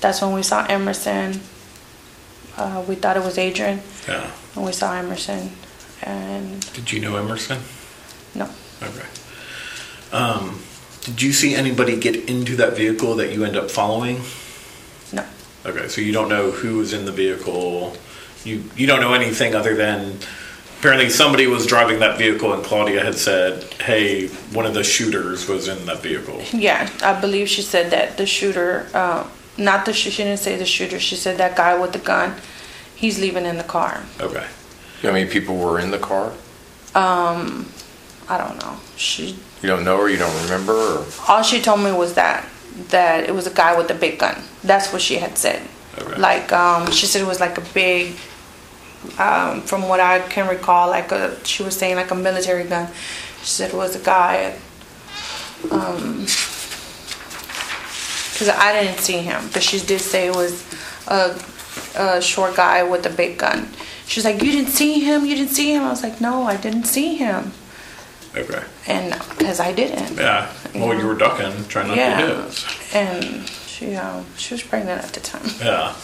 that's 0.00 0.20
when 0.20 0.32
we 0.32 0.42
saw 0.42 0.66
Emerson. 0.66 1.40
Uh, 2.56 2.84
we 2.88 2.94
thought 2.96 3.16
it 3.16 3.22
was 3.22 3.38
Adrian, 3.38 3.80
Yeah. 4.08 4.30
and 4.56 4.64
we 4.64 4.72
saw 4.72 4.92
Emerson, 4.94 5.52
and 6.02 6.60
Did 6.74 6.92
you 6.92 7.00
know 7.00 7.16
Emerson? 7.16 7.60
no. 8.34 8.48
Okay. 8.82 9.06
Um, 10.12 10.60
did 11.04 11.20
you 11.20 11.32
see 11.32 11.54
anybody 11.54 11.98
get 11.98 12.28
into 12.28 12.56
that 12.56 12.76
vehicle 12.76 13.16
that 13.16 13.32
you 13.32 13.44
end 13.44 13.56
up 13.56 13.70
following? 13.70 14.22
No. 15.12 15.24
Okay, 15.66 15.88
so 15.88 16.00
you 16.00 16.12
don't 16.12 16.28
know 16.28 16.50
who 16.50 16.78
was 16.78 16.92
in 16.92 17.04
the 17.04 17.12
vehicle. 17.12 17.96
You 18.44 18.64
you 18.76 18.86
don't 18.86 19.00
know 19.00 19.14
anything 19.14 19.54
other 19.54 19.74
than 19.74 20.18
apparently 20.78 21.08
somebody 21.10 21.46
was 21.46 21.66
driving 21.66 22.00
that 22.00 22.18
vehicle 22.18 22.52
and 22.52 22.64
Claudia 22.64 23.04
had 23.04 23.14
said, 23.14 23.64
"Hey, 23.80 24.28
one 24.52 24.66
of 24.66 24.74
the 24.74 24.82
shooters 24.82 25.46
was 25.46 25.68
in 25.68 25.84
that 25.86 26.00
vehicle." 26.00 26.42
Yeah, 26.52 26.88
I 27.02 27.18
believe 27.20 27.48
she 27.48 27.62
said 27.62 27.90
that 27.90 28.16
the 28.16 28.26
shooter, 28.26 28.88
uh, 28.94 29.26
not 29.58 29.84
the 29.84 29.92
sh- 29.92 30.10
she 30.10 30.22
didn't 30.24 30.40
say 30.40 30.56
the 30.56 30.66
shooter. 30.66 30.98
She 30.98 31.16
said 31.16 31.36
that 31.36 31.54
guy 31.54 31.78
with 31.78 31.92
the 31.92 31.98
gun, 31.98 32.34
he's 32.94 33.18
leaving 33.18 33.44
in 33.44 33.58
the 33.58 33.64
car. 33.64 34.02
Okay. 34.20 34.46
How 35.02 35.12
many 35.12 35.28
people 35.30 35.56
were 35.56 35.78
in 35.78 35.90
the 35.90 35.98
car? 35.98 36.32
Um, 36.94 37.68
I 38.28 38.38
don't 38.38 38.58
know. 38.60 38.78
She 38.96 39.36
You 39.64 39.70
don't 39.70 39.84
know 39.84 39.96
or 39.96 40.10
you 40.10 40.18
don't 40.18 40.42
remember? 40.42 40.74
Or? 40.74 41.06
all 41.26 41.42
she 41.42 41.58
told 41.58 41.80
me 41.80 41.90
was 41.90 42.12
that 42.16 42.46
that 42.90 43.26
it 43.26 43.34
was 43.34 43.46
a 43.46 43.50
guy 43.54 43.74
with 43.78 43.90
a 43.90 43.94
big 43.94 44.18
gun. 44.18 44.42
That's 44.62 44.92
what 44.92 45.00
she 45.00 45.14
had 45.16 45.38
said. 45.38 45.62
Like 46.18 46.52
um, 46.52 46.90
she 46.90 47.06
said 47.06 47.22
it 47.22 47.26
was 47.26 47.40
like 47.40 47.56
a 47.56 47.64
big, 47.72 48.14
um, 49.18 49.62
from 49.62 49.88
what 49.88 50.00
I 50.00 50.20
can 50.20 50.50
recall, 50.50 50.90
like 50.90 51.10
a 51.12 51.42
she 51.46 51.62
was 51.62 51.74
saying 51.74 51.96
like 51.96 52.10
a 52.10 52.14
military 52.14 52.64
gun. 52.64 52.92
She 53.40 53.46
said 53.46 53.70
it 53.70 53.76
was 53.76 53.96
a 53.96 54.04
guy. 54.04 54.54
Um, 55.70 56.26
because 58.34 58.50
I 58.50 58.82
didn't 58.82 58.98
see 58.98 59.20
him, 59.20 59.48
but 59.54 59.62
she 59.62 59.78
did 59.80 60.02
say 60.02 60.26
it 60.26 60.36
was 60.36 60.62
a, 61.08 61.40
a 61.96 62.20
short 62.20 62.54
guy 62.54 62.82
with 62.82 63.06
a 63.06 63.10
big 63.10 63.38
gun. 63.38 63.70
She 64.06 64.20
was 64.20 64.26
like, 64.26 64.42
"You 64.42 64.52
didn't 64.52 64.72
see 64.72 65.00
him? 65.00 65.24
You 65.24 65.36
didn't 65.36 65.52
see 65.52 65.72
him?" 65.72 65.84
I 65.84 65.88
was 65.88 66.02
like, 66.02 66.20
"No, 66.20 66.42
I 66.42 66.58
didn't 66.58 66.84
see 66.84 67.14
him," 67.14 67.52
Okay. 68.36 68.62
and 68.88 69.12
because 69.38 69.60
I 69.60 69.72
didn't. 69.72 70.16
Yeah. 70.16 70.52
Well, 70.74 70.98
you 70.98 71.06
were 71.06 71.14
ducking, 71.14 71.66
trying 71.68 71.88
not 71.88 71.96
Yeah. 71.96 72.20
to 72.20 72.42
hit. 72.42 72.94
and 72.94 73.48
she 73.48 73.94
um, 73.96 74.24
she 74.36 74.54
was 74.54 74.62
pregnant 74.62 75.04
at 75.04 75.12
the 75.12 75.20
time. 75.20 75.46
Yeah. 75.62 75.94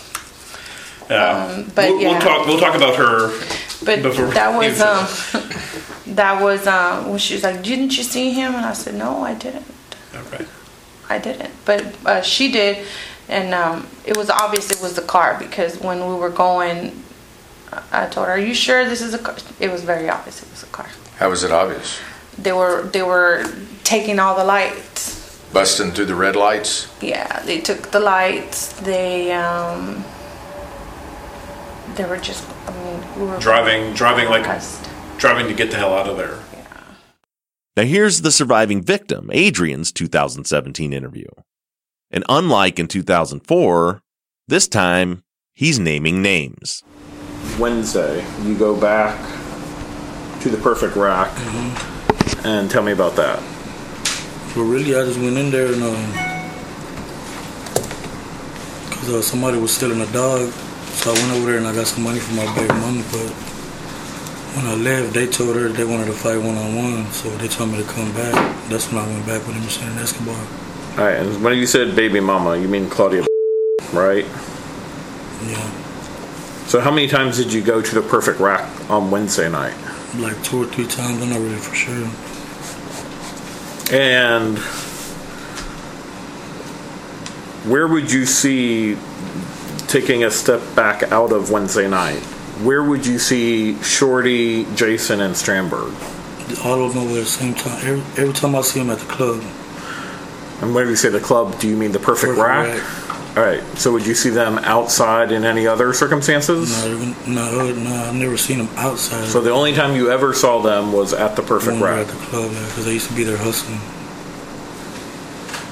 Yeah. 1.10 1.44
Um, 1.44 1.72
but 1.74 1.90
we'll, 1.90 2.00
yeah. 2.00 2.10
we'll 2.12 2.20
talk. 2.20 2.46
We'll 2.46 2.58
talk 2.60 2.74
about 2.76 2.94
her. 2.96 3.28
But 3.84 4.02
before 4.02 4.26
that 4.26 4.56
was 4.56 4.80
um, 4.80 5.06
that 6.14 6.40
was 6.40 6.66
um 6.68 7.10
when 7.10 7.18
she 7.18 7.34
was 7.34 7.42
like, 7.42 7.62
"Didn't 7.62 7.96
you 7.96 8.04
see 8.04 8.30
him?" 8.30 8.54
And 8.54 8.64
I 8.64 8.74
said, 8.74 8.94
"No, 8.94 9.22
I 9.24 9.34
didn't." 9.34 9.66
Okay. 10.14 10.44
I 11.08 11.18
didn't. 11.18 11.50
But 11.64 11.84
uh, 12.06 12.22
she 12.22 12.52
did, 12.52 12.86
and 13.28 13.52
um, 13.54 13.88
it 14.06 14.16
was 14.16 14.30
obvious 14.30 14.70
it 14.70 14.80
was 14.80 14.94
the 14.94 15.02
car 15.02 15.36
because 15.36 15.80
when 15.80 15.98
we 16.08 16.14
were 16.14 16.30
going, 16.30 17.02
I 17.90 18.06
told 18.06 18.28
her, 18.28 18.34
"Are 18.34 18.38
you 18.38 18.54
sure 18.54 18.84
this 18.84 19.00
is 19.00 19.14
a 19.14 19.18
car?" 19.18 19.34
It 19.58 19.72
was 19.72 19.82
very 19.82 20.08
obvious 20.08 20.42
it 20.44 20.50
was 20.50 20.62
a 20.62 20.66
car. 20.66 20.88
How 21.16 21.28
was 21.28 21.42
it 21.42 21.50
obvious? 21.50 21.98
They 22.38 22.52
were 22.52 22.82
they 22.82 23.02
were 23.02 23.44
taking 23.84 24.18
all 24.18 24.36
the 24.36 24.44
lights. 24.44 25.38
Busting 25.52 25.90
through 25.92 26.06
the 26.06 26.14
red 26.14 26.36
lights? 26.36 26.88
Yeah, 27.02 27.40
they 27.40 27.60
took 27.60 27.90
the 27.90 28.00
lights. 28.00 28.72
They 28.80 29.32
um, 29.32 30.04
they 31.96 32.04
were 32.04 32.18
just. 32.18 32.48
I 32.66 32.72
mean, 32.84 33.20
we 33.20 33.26
were 33.26 33.38
Driving, 33.38 33.92
driving 33.94 34.28
like 34.28 34.46
driving 35.18 35.48
to 35.48 35.54
get 35.54 35.70
the 35.70 35.76
hell 35.76 35.92
out 35.92 36.08
of 36.08 36.16
there. 36.16 36.38
Yeah. 36.52 36.82
Now, 37.76 37.82
here's 37.82 38.22
the 38.22 38.30
surviving 38.30 38.82
victim, 38.82 39.28
Adrian's 39.32 39.92
2017 39.92 40.92
interview. 40.92 41.26
And 42.10 42.24
unlike 42.28 42.78
in 42.78 42.88
2004, 42.88 44.00
this 44.48 44.66
time 44.66 45.22
he's 45.52 45.78
naming 45.78 46.22
names. 46.22 46.82
Wednesday, 47.58 48.24
you 48.42 48.56
go 48.56 48.78
back 48.80 49.18
to 50.40 50.48
the 50.48 50.56
perfect 50.58 50.96
rack 50.96 51.30
Mm-hmm. 51.30 51.89
And 52.44 52.70
tell 52.70 52.82
me 52.82 52.92
about 52.92 53.16
that. 53.16 53.40
Well, 54.56 54.64
really, 54.66 54.94
I 54.96 55.04
just 55.04 55.18
went 55.18 55.36
in 55.38 55.50
there 55.50 55.72
and 55.72 55.82
um, 55.82 56.12
cause 58.90 59.08
uh, 59.10 59.22
somebody 59.22 59.58
was 59.58 59.74
stealing 59.74 60.00
a 60.00 60.12
dog, 60.12 60.50
so 60.50 61.10
I 61.12 61.14
went 61.14 61.32
over 61.32 61.46
there 61.46 61.58
and 61.58 61.66
I 61.66 61.74
got 61.74 61.86
some 61.86 62.02
money 62.04 62.18
from 62.18 62.36
my 62.36 62.46
baby 62.54 62.68
mama. 62.74 63.02
But 63.12 63.30
when 64.56 64.66
I 64.66 64.74
left, 64.74 65.14
they 65.14 65.26
told 65.26 65.56
her 65.56 65.68
they 65.68 65.84
wanted 65.84 66.06
to 66.06 66.12
fight 66.12 66.38
one 66.38 66.56
on 66.56 66.74
one, 66.76 67.06
so 67.12 67.28
they 67.36 67.48
told 67.48 67.70
me 67.70 67.78
to 67.82 67.88
come 67.92 68.12
back. 68.12 68.34
That's 68.68 68.90
when 68.92 68.98
I 69.04 69.06
went 69.06 69.26
back 69.26 69.46
with 69.46 69.56
Emerson 69.56 69.88
and 69.88 69.98
Escobar. 70.00 70.34
All 70.34 71.04
right, 71.06 71.16
and 71.16 71.42
when 71.42 71.56
you 71.56 71.66
said 71.66 71.94
baby 71.94 72.20
mama, 72.20 72.56
you 72.56 72.66
mean 72.68 72.90
Claudia, 72.90 73.24
right? 73.92 74.24
Yeah, 75.46 75.70
So 76.66 76.80
how 76.80 76.90
many 76.90 77.06
times 77.08 77.38
did 77.38 77.50
you 77.50 77.62
go 77.62 77.80
to 77.80 77.94
the 77.94 78.02
perfect 78.02 78.40
rack 78.40 78.68
on 78.90 79.10
Wednesday 79.10 79.48
night? 79.48 79.74
like 80.18 80.42
two 80.42 80.64
or 80.64 80.66
three 80.66 80.86
times. 80.88 81.22
I'm 81.22 81.30
not 81.30 81.38
really 81.38 81.54
for 81.56 81.72
sure. 81.74 82.04
And 83.92 84.58
where 87.68 87.86
would 87.86 88.10
you 88.10 88.24
see 88.26 88.96
taking 89.88 90.24
a 90.24 90.30
step 90.30 90.60
back 90.74 91.02
out 91.12 91.32
of 91.32 91.50
Wednesday 91.50 91.88
night? 91.88 92.20
Where 92.62 92.82
would 92.82 93.04
you 93.06 93.18
see 93.18 93.80
Shorty, 93.82 94.64
Jason, 94.74 95.20
and 95.20 95.34
Strandberg? 95.34 95.92
All 96.64 96.84
of 96.84 96.94
them 96.94 97.04
were 97.10 97.18
at 97.18 97.24
the 97.24 97.26
same 97.26 97.54
time. 97.54 97.78
Every, 97.86 98.22
every 98.22 98.34
time 98.34 98.54
I 98.54 98.60
see 98.60 98.80
them 98.80 98.90
at 98.90 98.98
the 98.98 99.06
club, 99.06 99.42
And 100.62 100.74
when 100.74 100.88
you 100.88 100.96
say 100.96 101.08
the 101.08 101.20
club, 101.20 101.58
do 101.58 101.68
you 101.68 101.76
mean 101.76 101.92
the 101.92 101.98
perfect, 101.98 102.36
Perfect 102.36 102.78
rack? 102.78 102.82
All 103.36 103.44
right. 103.44 103.62
So 103.78 103.92
would 103.92 104.06
you 104.06 104.14
see 104.14 104.30
them 104.30 104.58
outside 104.58 105.30
in 105.30 105.44
any 105.44 105.66
other 105.66 105.92
circumstances? 105.92 106.84
even, 106.84 107.14
no, 107.32 107.72
no, 107.72 107.94
I've 107.94 108.14
never 108.14 108.36
seen 108.36 108.58
them 108.58 108.68
outside. 108.76 109.26
So 109.26 109.40
the 109.40 109.50
only 109.50 109.72
time 109.72 109.94
you 109.94 110.10
ever 110.10 110.34
saw 110.34 110.60
them 110.60 110.92
was 110.92 111.12
at 111.12 111.36
the 111.36 111.42
perfect 111.42 111.80
rack. 111.80 112.08
at 112.08 112.08
the 112.08 112.18
club 112.26 112.50
because 112.50 112.88
I 112.88 112.90
used 112.90 113.08
to 113.08 113.14
be 113.14 113.22
there 113.22 113.36
hustling. 113.36 113.80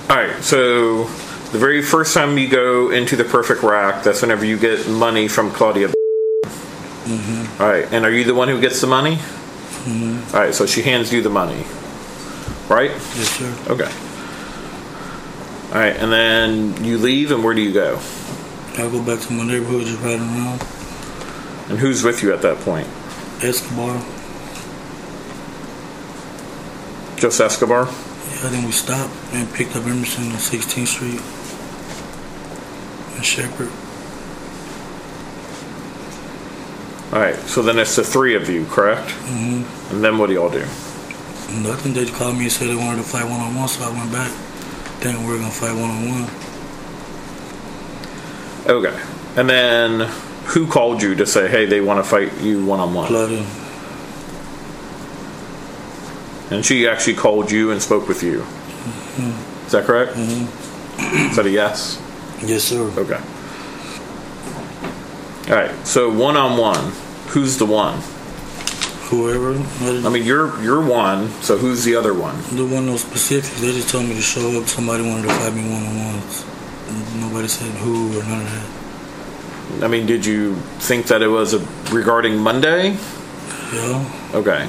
All 0.09 0.16
right, 0.16 0.42
so 0.42 1.05
the 1.53 1.59
very 1.59 1.83
first 1.83 2.14
time 2.14 2.38
you 2.38 2.49
go 2.49 2.90
into 2.90 3.16
the 3.16 3.25
perfect 3.25 3.62
rack, 3.62 4.05
that's 4.05 4.23
whenever 4.23 4.44
you 4.44 4.57
get 4.57 4.88
money 4.88 5.29
from 5.29 5.51
Claudia. 5.51 5.88
Mm-hmm. 5.88 7.62
All 7.62 7.68
right, 7.68 7.92
and 7.92 8.07
are 8.07 8.11
you 8.11 8.25
the 8.25 8.35
one 8.35 8.49
who 8.49 8.61
gets 8.61 8.81
the 8.81 8.87
money? 8.87 9.16
Mm-hmm. 9.16 10.35
All 10.35 10.42
right, 10.42 10.55
so 10.55 10.64
she 10.64 10.83
hands 10.83 11.12
you 11.12 11.23
the 11.23 11.29
money, 11.29 11.64
right? 12.71 12.90
Yes, 12.90 13.31
sir. 13.31 13.55
Okay. 13.68 13.90
All 15.68 15.74
right, 15.74 15.94
and 15.94 16.11
then 16.11 16.83
you 16.83 16.96
leave, 16.96 17.31
and 17.31 17.44
where 17.44 17.54
do 17.54 17.61
you 17.61 17.74
go? 17.74 18.00
I 18.72 18.88
go 18.88 19.02
back 19.04 19.20
to 19.26 19.33
my 19.35 19.44
neighborhood, 19.44 19.85
just 19.85 20.00
riding 20.00 20.22
around. 20.22 20.62
And 21.68 21.78
who's 21.78 22.02
with 22.02 22.22
you 22.22 22.33
at 22.33 22.40
that 22.40 22.57
point? 22.61 22.88
Escobar. 23.42 24.02
Just 27.18 27.38
Escobar? 27.38 27.85
Yeah, 27.85 28.48
then 28.48 28.64
we 28.64 28.72
stopped 28.72 29.12
and 29.33 29.52
picked 29.52 29.76
up 29.76 29.85
Emerson 29.85 30.33
on 30.33 30.38
16th 30.38 30.87
Street 30.87 31.20
and 33.16 33.24
Shepherd. 33.26 33.68
All 37.12 37.20
right, 37.20 37.37
so 37.46 37.61
then 37.61 37.78
it's 37.78 37.96
the 37.96 38.04
three 38.04 38.35
of 38.35 38.48
you, 38.48 38.64
correct? 38.66 39.09
Mm-hmm. 39.09 39.94
And 39.94 40.02
then 40.04 40.16
what 40.16 40.28
do 40.28 40.33
y'all 40.33 40.48
do? 40.48 40.61
Nothing. 41.61 41.92
They 41.92 42.07
called 42.07 42.37
me 42.37 42.44
and 42.44 42.52
said 42.52 42.68
they 42.68 42.76
wanted 42.76 42.98
to 42.98 43.02
fight 43.02 43.24
one 43.24 43.40
on 43.40 43.54
one, 43.54 43.68
so 43.68 43.85
I 43.85 43.90
went 43.90 44.11
back. 44.11 44.33
Thinking 45.00 45.26
we're 45.26 45.38
gonna 45.38 45.50
fight 45.50 45.74
one 45.74 45.90
on 45.90 46.08
one. 46.08 46.30
Okay. 48.68 49.00
And 49.37 49.48
then 49.48 50.00
who 50.46 50.66
called 50.66 51.02
you 51.02 51.14
to 51.14 51.26
say, 51.26 51.48
hey, 51.48 51.66
they 51.66 51.80
want 51.80 52.02
to 52.02 52.08
fight 52.08 52.32
you 52.40 52.64
one 52.64 52.80
on 52.80 52.92
one? 52.94 53.06
Claudia. 53.06 53.44
And 56.50 56.64
she 56.64 56.88
actually 56.88 57.14
called 57.14 57.50
you 57.50 57.70
and 57.70 57.80
spoke 57.80 58.08
with 58.08 58.22
you. 58.22 58.44
Is 59.66 59.72
that 59.72 59.84
correct? 59.84 60.14
Mm-hmm. 60.14 61.30
Is 61.30 61.37
that 61.37 61.46
a 61.46 61.50
yes? 61.50 62.02
Yes, 62.42 62.64
sir. 62.64 62.80
Okay. 62.96 63.20
All 65.50 65.56
right. 65.56 65.87
So 65.87 66.11
one 66.11 66.37
on 66.37 66.56
one, 66.58 66.92
who's 67.28 67.58
the 67.58 67.66
one? 67.66 68.00
Whoever. 69.11 69.55
I 70.07 70.11
mean, 70.11 70.25
you're 70.25 70.61
you're 70.62 70.85
one. 70.85 71.31
So 71.42 71.57
who's 71.57 71.83
the 71.85 71.94
other 71.97 72.12
one? 72.12 72.37
The 72.55 72.66
one 72.66 72.87
no 72.87 72.97
specific. 72.97 73.51
They 73.61 73.73
just 73.73 73.88
told 73.88 74.05
me 74.07 74.14
to 74.14 74.21
show 74.21 74.61
up. 74.61 74.68
Somebody 74.68 75.03
wanted 75.09 75.23
to 75.29 75.35
fight 75.35 75.55
me 75.55 75.62
one 75.71 75.83
on 75.87 75.97
ones. 76.12 76.44
Nobody 77.16 77.49
said 77.49 77.71
who 77.77 78.18
or 78.18 78.23
none 78.25 78.42
of 78.42 78.51
that. 79.79 79.85
I 79.85 79.88
mean, 79.88 80.07
did 80.07 80.25
you 80.27 80.57
think 80.79 81.07
that 81.07 81.23
it 81.23 81.29
was 81.29 81.55
a, 81.55 81.59
regarding 81.92 82.38
Monday? 82.38 82.97
Yeah. 83.73 84.31
Okay. 84.35 84.68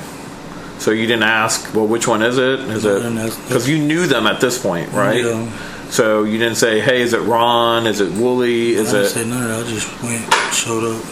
So 0.78 0.92
you 0.92 1.08
didn't 1.08 1.24
ask, 1.24 1.74
well, 1.76 1.88
which 1.88 2.08
one 2.08 2.22
is 2.22 2.38
it? 2.38 2.60
Is 2.62 2.86
No, 2.86 2.98
it 2.98 3.36
because 3.48 3.68
you 3.68 3.78
knew 3.80 4.08
them 4.08 4.26
at 4.28 4.40
this 4.40 4.58
point, 4.62 4.92
right? 4.94 5.24
Yeah. 5.24 5.90
So 5.90 6.24
you 6.24 6.38
didn't 6.38 6.56
say, 6.56 6.80
hey, 6.80 7.02
is 7.02 7.14
it 7.14 7.20
Ron? 7.22 7.88
Is 7.88 8.00
it 8.00 8.12
Woolley? 8.14 8.72
Is 8.72 8.90
I 8.94 9.00
didn't 9.00 9.06
it? 9.06 9.10
say 9.10 9.26
none 9.28 9.44
of 9.44 9.50
that. 9.50 9.66
I 9.66 9.70
just 9.70 10.04
went, 10.04 10.54
showed 10.54 10.84
up. 10.86 11.04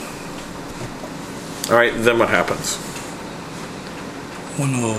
All 1.71 1.75
right. 1.77 1.91
Then 1.95 2.19
what 2.19 2.29
happens? 2.29 2.77
When 4.57 4.73
uh, 4.73 4.93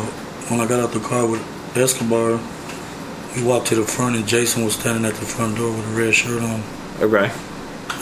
when 0.51 0.61
I 0.61 0.67
got 0.67 0.81
out 0.81 0.93
the 0.93 1.01
car 1.01 1.27
with 1.27 1.43
Escobar, 1.77 2.41
we 3.37 3.43
walked 3.45 3.67
to 3.69 3.75
the 3.75 3.83
front 3.83 4.17
and 4.17 4.27
Jason 4.27 4.65
was 4.65 4.75
standing 4.75 5.05
at 5.05 5.15
the 5.15 5.27
front 5.27 5.57
door 5.57 5.71
with 5.77 5.87
a 5.93 5.97
red 6.01 6.15
shirt 6.15 6.43
on. 6.43 6.63
Okay. 7.01 7.31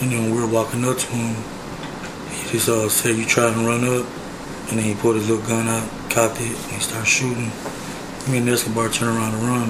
And 0.03 0.13
then 0.13 0.25
when 0.25 0.35
we 0.35 0.41
were 0.41 0.47
walking 0.47 0.85
up 0.85 0.99
to 0.99 1.07
him, 1.07 1.35
he 2.31 2.51
just 2.53 2.69
uh, 2.69 2.89
said, 2.89 3.17
"You 3.17 3.25
try 3.25 3.49
and 3.51 3.67
run 3.67 3.85
up," 3.85 4.05
and 4.69 4.79
then 4.79 4.85
he 4.85 4.95
pulled 4.95 5.17
his 5.17 5.29
little 5.29 5.47
gun 5.47 5.67
out, 5.69 5.89
cocked 6.11 6.41
it, 6.41 6.49
and 6.53 6.73
he 6.73 6.81
started 6.81 7.07
shooting. 7.09 7.51
Me 8.31 8.39
and 8.39 8.49
Escobar 8.49 8.89
turned 8.91 9.17
around 9.17 9.35
and 9.35 9.43
run. 9.45 9.69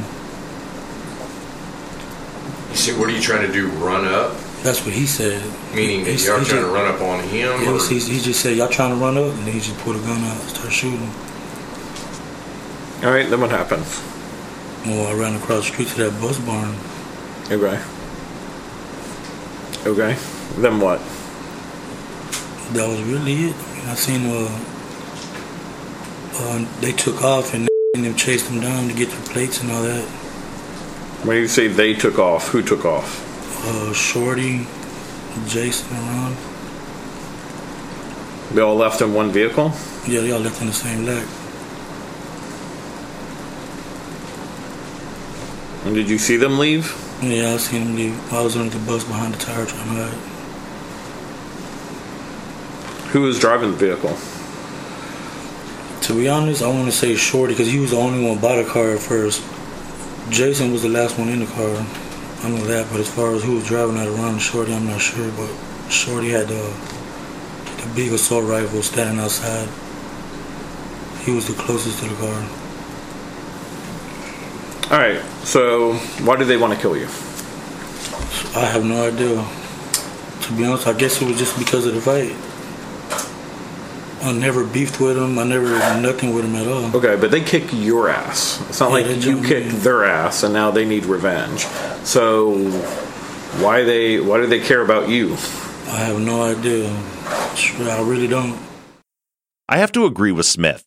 You 2.71 2.77
said, 2.77 2.99
what 2.99 3.09
are 3.09 3.13
you 3.13 3.21
trying 3.21 3.47
to 3.47 3.53
do? 3.53 3.69
Run 3.69 4.05
up? 4.07 4.33
That's 4.63 4.85
what 4.85 4.95
he 4.95 5.07
said. 5.07 5.43
Meaning 5.75 6.05
that 6.05 6.13
He- 6.15 6.27
y'all 6.27 6.39
he 6.41 6.45
trying 6.47 6.63
to 6.63 6.69
run 6.69 6.93
up 6.93 7.01
on 7.01 7.23
him? 7.25 7.63
Yeah, 7.63 7.71
or- 7.73 7.79
he, 7.89 7.99
he 8.01 8.21
just 8.21 8.41
said, 8.41 8.57
"Y'all 8.57 8.69
trying 8.69 8.91
to 8.91 8.97
run 8.97 9.17
up," 9.17 9.33
and 9.33 9.47
then 9.47 9.53
he 9.55 9.61
just 9.61 9.79
pulled 9.79 9.97
a 9.97 10.01
gun 10.01 10.23
out 10.25 10.41
and 10.41 10.49
started 10.51 10.73
shooting. 10.73 11.11
All 13.05 13.11
right. 13.13 13.29
Then 13.29 13.41
what 13.41 13.51
happens? 13.51 14.03
Well, 14.87 15.09
I 15.09 15.15
ran 15.19 15.35
across 15.35 15.67
the 15.67 15.73
street 15.73 15.89
to 15.89 16.11
that 16.11 16.21
bus 16.21 16.39
barn. 16.41 16.75
Okay. 17.51 17.81
Okay. 19.87 20.17
Then 20.61 20.81
what? 20.81 21.01
That 22.73 22.89
was 22.89 23.03
really 23.03 23.51
it. 23.51 23.57
I 23.87 23.95
seen 23.95 24.27
uh, 24.27 24.49
uh, 26.35 26.81
they 26.81 26.93
took 26.93 27.23
off 27.23 27.55
and 27.55 27.69
them 27.95 28.15
chased 28.17 28.49
them 28.49 28.61
down 28.61 28.89
to 28.89 28.95
get 28.95 29.11
their 29.11 29.23
plates 29.27 29.61
and 29.61 29.71
all 29.71 29.83
that. 29.83 30.05
When 31.25 31.37
you 31.37 31.49
say 31.49 31.69
they 31.69 31.95
took 31.95 32.19
off, 32.19 32.49
who 32.49 32.63
took 32.63 32.85
off? 32.85 33.23
Uh, 33.67 33.93
Shorty, 33.93 34.67
Jason, 35.47 35.97
and 35.97 36.07
Ron. 36.09 36.37
They 38.55 38.61
all 38.63 38.77
left 38.77 39.01
in 39.01 39.13
one 39.15 39.31
vehicle. 39.31 39.73
Yeah, 40.07 40.21
they 40.21 40.31
all 40.31 40.41
left 40.41 40.61
in 40.61 40.69
the 40.69 40.73
same 40.73 41.05
leg. 41.05 41.27
And 45.87 45.95
did 45.95 46.11
you 46.11 46.19
see 46.19 46.37
them 46.37 46.59
leave? 46.59 46.93
Yeah, 47.23 47.55
I 47.55 47.59
seen 47.59 47.85
them 47.85 47.95
leave. 47.95 48.33
I 48.33 48.43
was 48.43 48.57
on 48.57 48.71
the 48.71 48.79
bus 48.81 49.05
behind 49.05 49.35
the 49.35 49.39
tire 49.39 49.65
trying 49.65 49.87
to 49.87 50.03
hide. 50.03 50.19
Who 53.13 53.23
was 53.23 53.39
driving 53.39 53.71
the 53.71 53.77
vehicle? 53.77 54.19
To 56.07 56.15
be 56.15 56.29
honest, 56.29 56.61
I 56.61 56.67
want 56.67 56.87
to 56.87 56.93
say 56.93 57.15
Shorty 57.15 57.53
because 57.53 57.69
he 57.69 57.79
was 57.79 57.93
the 57.93 57.99
only 57.99 58.29
one 58.29 58.41
by 58.41 58.61
the 58.61 58.69
car 58.69 58.91
at 58.95 58.99
first. 58.99 59.45
Jason 60.29 60.73
was 60.73 60.83
the 60.83 60.89
last 60.89 61.21
one 61.21 61.29
in 61.29 61.39
the 61.39 61.47
car. 61.47 61.87
I 62.43 62.49
know 62.49 62.65
that, 62.65 62.91
but 62.91 62.99
as 62.99 63.09
far 63.09 63.37
as 63.37 63.45
who 63.45 63.55
was 63.55 63.69
driving 63.69 63.95
that 63.95 64.09
around 64.09 64.41
Shorty, 64.41 64.75
I'm 64.75 64.89
not 64.89 65.01
sure. 65.01 65.31
But 65.37 65.51
Shorty 65.89 66.31
had 66.31 66.49
the 66.49 66.75
the 67.83 67.93
big 67.95 68.13
assault 68.13 68.45
rifle 68.45 68.83
standing 68.83 69.21
outside. 69.21 69.69
He 71.25 71.31
was 71.31 71.47
the 71.47 71.55
closest 71.55 72.01
to 72.01 72.09
the 72.09 72.17
car. 72.17 72.66
All 74.91 74.99
right. 74.99 75.21
So 75.45 75.95
why 76.25 76.37
do 76.37 76.45
they 76.45 76.57
want 76.57 76.73
to 76.75 76.79
kill 76.81 76.97
you? 76.97 77.07
I 78.55 78.65
have 78.65 78.85
no 78.85 79.07
idea. 79.09 79.45
To 80.47 80.57
be 80.57 80.65
honest, 80.65 80.87
I 80.87 80.93
guess 80.93 81.21
it 81.21 81.27
was 81.27 81.37
just 81.39 81.59
because 81.59 81.87
of 81.87 81.95
the 81.95 82.01
fight. 82.01 82.33
I 84.25 84.33
never 84.33 84.65
beefed 84.65 85.01
with 85.01 85.17
them. 85.17 85.39
I 85.39 85.45
never 85.45 85.69
nothing 86.01 86.35
with 86.35 86.45
them 86.45 86.55
at 86.57 86.67
all. 86.67 86.97
Okay, 86.97 87.17
but 87.21 87.31
they 87.31 87.43
kick 87.43 87.65
your 87.73 88.09
ass. 88.09 88.61
It's 88.69 88.81
not 88.81 88.89
Yeah, 88.91 88.95
like 88.95 89.07
you 89.17 89.21
jumped 89.21 89.47
kicked 89.47 89.73
me. 89.73 89.79
their 89.81 90.05
ass 90.05 90.43
and 90.43 90.53
now 90.55 90.71
they 90.71 90.85
need 90.85 91.05
revenge. 91.05 91.65
So 92.05 92.55
why 93.61 93.83
they 93.85 94.21
why 94.21 94.39
do 94.39 94.47
they 94.47 94.61
care 94.61 94.81
about 94.83 95.09
you? 95.09 95.35
I 95.89 95.99
have 96.09 96.21
no 96.21 96.43
idea. 96.43 96.89
I 96.91 98.03
really 98.03 98.27
don't. 98.27 98.59
I 99.69 99.79
have 99.79 99.93
to 99.93 100.05
agree 100.07 100.33
with 100.33 100.47
Smith. 100.47 100.86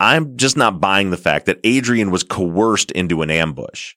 I'm 0.00 0.38
just 0.38 0.56
not 0.56 0.80
buying 0.80 1.10
the 1.10 1.18
fact 1.18 1.44
that 1.46 1.60
Adrian 1.62 2.10
was 2.10 2.24
coerced 2.24 2.90
into 2.92 3.20
an 3.20 3.30
ambush. 3.30 3.94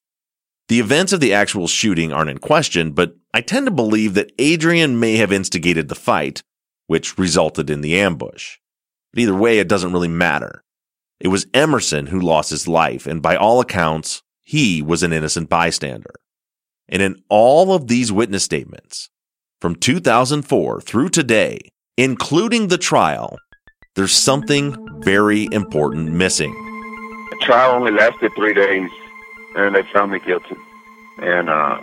The 0.67 0.79
events 0.79 1.13
of 1.13 1.21
the 1.21 1.33
actual 1.33 1.67
shooting 1.67 2.11
aren't 2.11 2.29
in 2.29 2.39
question, 2.39 2.91
but 2.91 3.15
I 3.33 3.39
tend 3.41 3.67
to 3.67 3.71
believe 3.71 4.13
that 4.13 4.33
Adrian 4.37 4.99
may 4.99 5.15
have 5.15 5.31
instigated 5.31 5.87
the 5.87 5.95
fight, 5.95 6.43
which 6.87 7.17
resulted 7.17 7.69
in 7.69 7.81
the 7.81 7.99
ambush. 7.99 8.57
But 9.13 9.21
either 9.21 9.35
way, 9.35 9.59
it 9.59 9.69
doesn't 9.69 9.93
really 9.93 10.09
matter. 10.09 10.63
It 11.21 11.29
was 11.29 11.47
Emerson 11.53 12.07
who 12.07 12.19
lost 12.19 12.49
his 12.49 12.67
life, 12.67 13.07
and 13.07 13.21
by 13.21 13.37
all 13.37 13.61
accounts, 13.61 14.23
he 14.41 14.81
was 14.81 15.03
an 15.03 15.13
innocent 15.13 15.49
bystander. 15.49 16.15
And 16.89 17.01
in 17.01 17.15
all 17.29 17.73
of 17.73 17.87
these 17.87 18.11
witness 18.11 18.43
statements, 18.43 19.09
from 19.61 19.75
2004 19.75 20.81
through 20.81 21.09
today, 21.09 21.59
including 21.97 22.67
the 22.67 22.77
trial, 22.77 23.37
there's 23.95 24.13
something 24.13 24.75
very 25.01 25.47
important 25.51 26.11
missing. 26.11 26.51
The 27.31 27.37
trial 27.41 27.71
only 27.71 27.91
lasted 27.91 28.31
three 28.35 28.53
days, 28.53 28.89
and 29.55 29.75
they 29.75 29.83
found 29.93 30.11
me 30.11 30.19
guilty. 30.19 30.55
And 31.19 31.49
uh, 31.49 31.79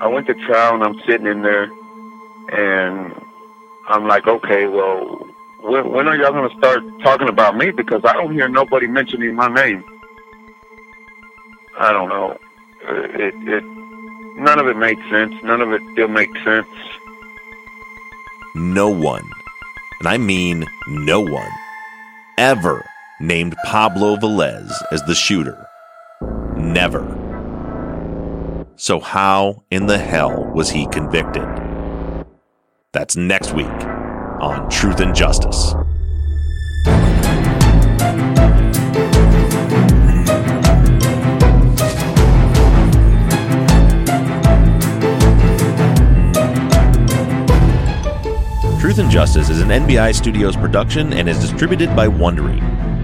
I 0.00 0.06
went 0.06 0.26
to 0.26 0.34
trial, 0.34 0.74
and 0.74 0.84
I'm 0.84 1.00
sitting 1.06 1.26
in 1.26 1.42
there, 1.42 1.64
and 2.52 3.14
I'm 3.88 4.06
like, 4.06 4.26
okay, 4.26 4.66
well, 4.66 5.26
when, 5.62 5.90
when 5.92 6.08
are 6.08 6.16
y'all 6.16 6.32
going 6.32 6.50
to 6.50 6.56
start 6.58 6.82
talking 7.02 7.28
about 7.28 7.56
me? 7.56 7.70
Because 7.70 8.02
I 8.04 8.12
don't 8.12 8.32
hear 8.32 8.48
nobody 8.48 8.86
mentioning 8.86 9.34
my 9.34 9.48
name. 9.48 9.84
I 11.78 11.92
don't 11.92 12.08
know. 12.08 12.36
Uh, 12.86 12.94
It, 13.14 13.34
it, 13.48 13.64
none 14.36 14.58
of 14.58 14.66
it 14.66 14.76
makes 14.76 15.02
sense. 15.10 15.34
None 15.42 15.60
of 15.62 15.72
it 15.72 15.80
still 15.92 16.08
makes 16.08 16.38
sense. 16.44 16.66
no 18.54 18.88
one, 18.90 19.24
and 20.00 20.08
I 20.08 20.16
mean 20.16 20.66
no 20.88 21.20
one, 21.20 21.50
ever 22.38 22.84
named 23.20 23.54
Pablo 23.64 24.16
Velez 24.16 24.72
as 24.90 25.02
the 25.02 25.14
shooter. 25.14 25.66
Never. 26.56 27.16
So, 28.76 28.98
how 28.98 29.62
in 29.70 29.86
the 29.86 29.98
hell 29.98 30.50
was 30.54 30.70
he 30.70 30.86
convicted? 30.86 31.46
That's 32.92 33.14
next 33.14 33.52
week 33.52 33.66
on 33.66 34.70
Truth 34.70 35.00
and 35.00 35.14
Justice. 35.14 35.74
Truth 48.90 49.04
and 49.04 49.10
Justice 49.12 49.50
is 49.50 49.60
an 49.60 49.68
NBI 49.68 50.12
Studios 50.12 50.56
production 50.56 51.12
and 51.12 51.28
is 51.28 51.38
distributed 51.38 51.94
by 51.94 52.08
Wondery. 52.08 52.60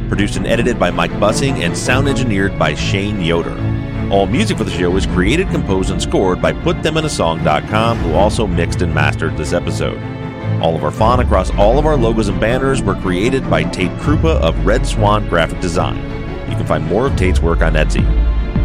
Produced 0.09 0.35
and 0.35 0.45
edited 0.45 0.81
by 0.81 0.91
Mike 0.91 1.13
Bussing 1.13 1.65
and 1.65 1.79
sound 1.79 2.09
engineered 2.09 2.59
by 2.59 2.75
Shane 2.75 3.21
Yoder. 3.21 3.57
All 4.11 4.27
music 4.27 4.59
for 4.59 4.65
the 4.65 4.71
show 4.73 4.97
is 4.97 5.07
created, 5.07 5.49
composed, 5.51 5.93
and 5.93 6.03
scored 6.03 6.43
by 6.43 6.53
PutThemInASong.com, 6.55 7.99
who 7.99 8.15
also 8.15 8.49
mixed 8.49 8.83
and 8.83 8.93
mastered 8.93 9.37
this 9.37 9.53
episode. 9.53 10.03
All 10.61 10.75
of 10.75 10.83
our 10.83 10.91
font 10.91 11.23
across 11.23 11.53
all 11.53 11.79
of 11.79 11.87
our 11.87 11.97
logos 11.97 12.27
and 12.27 12.41
banners 12.41 12.83
were 12.83 12.97
created 12.97 13.49
by 13.49 13.63
Tate 13.63 13.97
Krupa 14.01 14.41
of 14.41 14.67
Red 14.67 14.85
Swan 14.85 15.29
Graphic 15.29 15.61
Design. 15.61 15.99
You 16.51 16.57
can 16.57 16.67
find 16.67 16.85
more 16.85 17.07
of 17.07 17.15
Tate's 17.15 17.39
work 17.39 17.61
on 17.61 17.75
Etsy. 17.75 18.05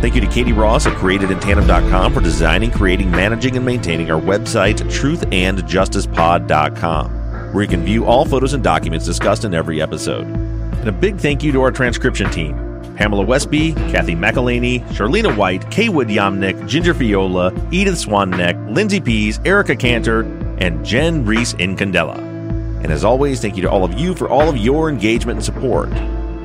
Thank 0.01 0.15
you 0.15 0.21
to 0.21 0.27
Katie 0.27 0.51
Ross 0.51 0.87
at 0.87 0.97
CreatedInTandem.com 0.97 2.11
for 2.11 2.21
designing, 2.21 2.71
creating, 2.71 3.11
managing, 3.11 3.55
and 3.55 3.63
maintaining 3.63 4.09
our 4.09 4.19
website, 4.19 4.79
truthandjusticepod.com, 4.79 7.53
where 7.53 7.63
you 7.63 7.69
can 7.69 7.85
view 7.85 8.05
all 8.05 8.25
photos 8.25 8.53
and 8.53 8.63
documents 8.63 9.05
discussed 9.05 9.45
in 9.45 9.53
every 9.53 9.79
episode. 9.79 10.25
And 10.25 10.87
a 10.87 10.91
big 10.91 11.19
thank 11.19 11.43
you 11.43 11.51
to 11.51 11.61
our 11.61 11.71
transcription 11.71 12.31
team 12.31 12.55
Pamela 12.95 13.23
Westby, 13.23 13.73
Kathy 13.73 14.15
McElhaney, 14.15 14.79
Charlena 14.87 15.37
White, 15.37 15.61
Kaywood 15.67 16.11
Yamnick, 16.11 16.67
Ginger 16.67 16.95
Fiola, 16.95 17.51
Edith 17.71 18.03
Swanneck, 18.03 18.73
Lindsay 18.73 18.99
Pease, 18.99 19.39
Erica 19.45 19.75
Cantor, 19.75 20.21
and 20.57 20.83
Jen 20.83 21.23
Reese 21.25 21.53
Incandela. 21.53 22.17
And 22.17 22.91
as 22.91 23.03
always, 23.03 23.39
thank 23.39 23.55
you 23.55 23.61
to 23.61 23.69
all 23.69 23.83
of 23.83 23.99
you 23.99 24.15
for 24.15 24.27
all 24.27 24.49
of 24.49 24.57
your 24.57 24.89
engagement 24.89 25.37
and 25.37 25.45
support. 25.45 25.91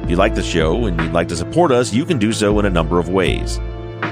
If 0.07 0.11
you 0.11 0.17
like 0.17 0.37
the 0.37 0.43
show 0.45 0.87
and 0.87 1.01
you'd 1.01 1.13
like 1.13 1.27
to 1.31 1.37
support 1.37 1.73
us, 1.73 1.93
you 1.93 2.05
can 2.05 2.17
do 2.17 2.33
so 2.33 2.61
in 2.61 2.65
a 2.65 2.71
number 2.71 3.01
of 3.01 3.09
ways. 3.09 3.57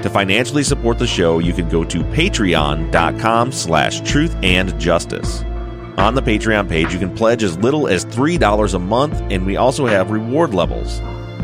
To 0.03 0.09
financially 0.09 0.61
support 0.61 0.99
the 0.99 1.07
show, 1.07 1.39
you 1.39 1.53
can 1.53 1.69
go 1.69 1.85
to 1.85 1.99
patreon.com 1.99 3.53
slash 3.53 4.01
truth 4.01 4.35
and 4.43 4.77
justice. 4.77 5.41
On 5.97 6.13
the 6.13 6.21
Patreon 6.21 6.67
page, 6.67 6.91
you 6.91 6.99
can 6.99 7.15
pledge 7.15 7.43
as 7.43 7.57
little 7.59 7.87
as 7.87 8.03
$3 8.07 8.73
a 8.73 8.79
month, 8.79 9.21
and 9.31 9.45
we 9.45 9.55
also 9.55 9.85
have 9.85 10.11
reward 10.11 10.53
levels. 10.53 10.99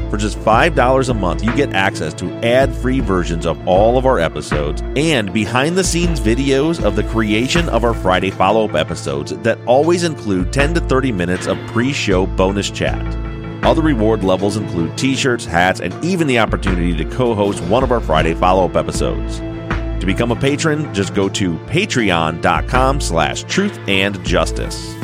For 0.10 0.18
just 0.18 0.38
$5 0.40 1.08
a 1.08 1.14
month, 1.14 1.46
you 1.46 1.56
get 1.56 1.72
access 1.72 2.14
to 2.16 2.30
ad 2.46 2.76
free 2.76 3.00
versions 3.00 3.46
of 3.46 3.66
all 3.66 3.98
of 3.98 4.06
our 4.06 4.20
episodes 4.20 4.82
and 4.98 5.32
behind 5.32 5.78
the 5.78 5.84
scenes 5.86 6.20
videos 6.20 6.84
of 6.84 6.98
the 6.98 7.04
creation 7.04 7.70
of 7.70 7.86
our 7.86 7.94
Friday 7.94 8.32
follow 8.32 8.68
up 8.68 8.76
episodes 8.76 9.32
that 9.44 9.60
always 9.66 10.04
include 10.04 10.52
10 10.52 10.74
to 10.74 10.82
30 10.82 11.14
minutes 11.14 11.48
of 11.48 11.58
pre 11.68 11.94
show 11.94 12.26
bonus 12.26 12.70
chat. 12.70 13.21
Other 13.64 13.82
reward 13.82 14.24
levels 14.24 14.58
include 14.58 14.98
t 14.98 15.16
shirts, 15.16 15.46
hats, 15.46 15.82
and 15.82 15.94
even 16.04 16.28
the 16.28 16.40
opportunity 16.40 16.96
to 16.98 17.06
co 17.06 17.36
host 17.36 17.62
one 17.66 17.84
of 17.84 17.92
our 17.92 18.02
Friday 18.02 18.34
follow 18.34 18.66
up 18.66 18.76
episodes. 18.76 19.40
To 19.40 20.06
become 20.06 20.32
a 20.32 20.36
patron, 20.36 20.92
just 20.94 21.14
go 21.14 21.30
to 21.30 21.58
patreon.com 21.60 23.00
slash 23.00 23.44
truth 23.44 23.78
and 23.88 24.24
justice. 24.26 24.96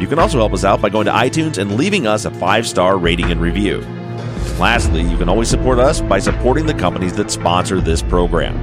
You 0.00 0.08
can 0.08 0.18
also 0.18 0.38
help 0.38 0.52
us 0.52 0.64
out 0.64 0.82
by 0.82 0.88
going 0.88 1.06
to 1.06 1.12
iTunes 1.12 1.58
and 1.58 1.76
leaving 1.76 2.08
us 2.08 2.24
a 2.24 2.30
five 2.32 2.66
star 2.66 2.98
rating 2.98 3.30
and 3.30 3.40
review. 3.40 3.78
Lastly, 4.58 5.02
you 5.02 5.16
can 5.16 5.28
always 5.28 5.48
support 5.48 5.78
us 5.78 6.00
by 6.00 6.18
supporting 6.18 6.66
the 6.66 6.74
companies 6.74 7.12
that 7.14 7.30
sponsor 7.30 7.80
this 7.80 8.02
program. 8.02 8.58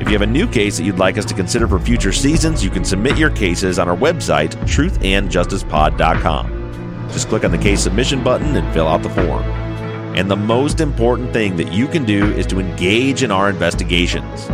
If 0.00 0.06
you 0.06 0.12
have 0.12 0.22
a 0.22 0.26
new 0.26 0.46
case 0.46 0.78
that 0.78 0.84
you'd 0.84 1.00
like 1.00 1.18
us 1.18 1.24
to 1.24 1.34
consider 1.34 1.66
for 1.66 1.80
future 1.80 2.12
seasons, 2.12 2.62
you 2.62 2.70
can 2.70 2.84
submit 2.84 3.18
your 3.18 3.30
cases 3.30 3.80
on 3.80 3.88
our 3.88 3.96
website, 3.96 4.50
truthandjusticepod.com. 4.66 6.57
Just 7.12 7.28
click 7.28 7.44
on 7.44 7.50
the 7.50 7.58
case 7.58 7.82
submission 7.82 8.22
button 8.22 8.56
and 8.56 8.72
fill 8.74 8.88
out 8.88 9.02
the 9.02 9.10
form. 9.10 9.42
And 10.14 10.30
the 10.30 10.36
most 10.36 10.80
important 10.80 11.32
thing 11.32 11.56
that 11.56 11.72
you 11.72 11.86
can 11.86 12.04
do 12.04 12.32
is 12.34 12.46
to 12.46 12.58
engage 12.58 13.22
in 13.22 13.30
our 13.30 13.48
investigations. 13.48 14.48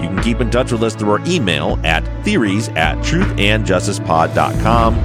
You 0.00 0.08
can 0.08 0.22
keep 0.22 0.40
in 0.40 0.50
touch 0.50 0.72
with 0.72 0.82
us 0.82 0.94
through 0.94 1.10
our 1.10 1.20
email 1.26 1.78
at 1.84 2.02
theories 2.24 2.68
at 2.70 2.96
truthandjusticepod.com. 2.98 4.94
You 4.94 5.00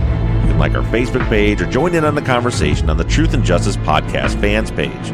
can 0.51 0.57
like 0.59 0.73
our 0.73 0.83
Facebook 0.83 1.27
page 1.27 1.61
or 1.61 1.65
join 1.65 1.95
in 1.95 2.05
on 2.05 2.15
the 2.15 2.21
conversation 2.21 2.89
on 2.89 2.97
the 2.97 3.03
Truth 3.03 3.33
and 3.33 3.43
Justice 3.43 3.77
Podcast 3.77 4.39
fans 4.39 4.71
page. 4.71 5.09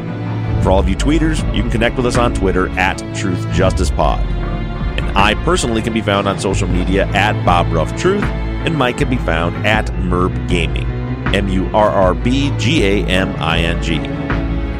For 0.62 0.70
all 0.70 0.78
of 0.78 0.88
you 0.88 0.94
tweeters, 0.94 1.42
you 1.54 1.62
can 1.62 1.70
connect 1.70 1.96
with 1.96 2.06
us 2.06 2.16
on 2.16 2.34
Twitter 2.34 2.68
at 2.78 2.98
Truth 3.16 3.50
Justice 3.52 3.90
Pod. 3.90 4.20
And 4.20 5.18
I 5.18 5.34
personally 5.42 5.82
can 5.82 5.92
be 5.92 6.02
found 6.02 6.28
on 6.28 6.38
social 6.38 6.68
media 6.68 7.06
at 7.08 7.44
Bob 7.44 7.72
Ruff 7.72 7.96
Truth, 7.96 8.22
and 8.22 8.76
Mike 8.76 8.98
can 8.98 9.10
be 9.10 9.16
found 9.16 9.66
at 9.66 9.86
Murrb 9.86 10.48
Gaming. 10.48 10.91
M 11.34 11.48
U 11.48 11.66
R 11.74 11.90
R 11.90 12.14
B 12.14 12.52
G 12.58 12.84
A 12.84 13.06
M 13.06 13.34
I 13.38 13.58
N 13.58 13.82
G. 13.82 13.98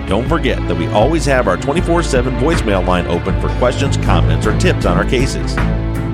Don't 0.08 0.28
forget 0.28 0.58
that 0.68 0.76
we 0.76 0.86
always 0.88 1.24
have 1.24 1.48
our 1.48 1.56
24 1.56 2.02
7 2.02 2.34
voicemail 2.34 2.86
line 2.86 3.06
open 3.06 3.40
for 3.40 3.48
questions, 3.58 3.96
comments, 3.98 4.46
or 4.46 4.58
tips 4.58 4.84
on 4.84 4.96
our 4.96 5.04
cases. 5.04 5.54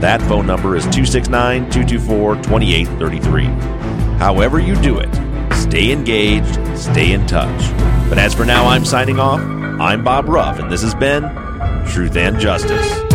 That 0.00 0.22
phone 0.22 0.46
number 0.46 0.76
is 0.76 0.84
269 0.84 1.70
224 1.70 2.36
2833. 2.36 3.44
However, 4.18 4.60
you 4.60 4.76
do 4.76 4.98
it, 4.98 5.12
stay 5.54 5.90
engaged, 5.90 6.58
stay 6.78 7.12
in 7.12 7.26
touch. 7.26 7.60
But 8.08 8.18
as 8.18 8.34
for 8.34 8.44
now, 8.44 8.66
I'm 8.66 8.84
signing 8.84 9.18
off. 9.18 9.40
I'm 9.40 10.04
Bob 10.04 10.28
Ruff, 10.28 10.58
and 10.58 10.70
this 10.70 10.82
has 10.82 10.94
been 10.94 11.22
Truth 11.86 12.16
and 12.16 12.38
Justice. 12.38 13.07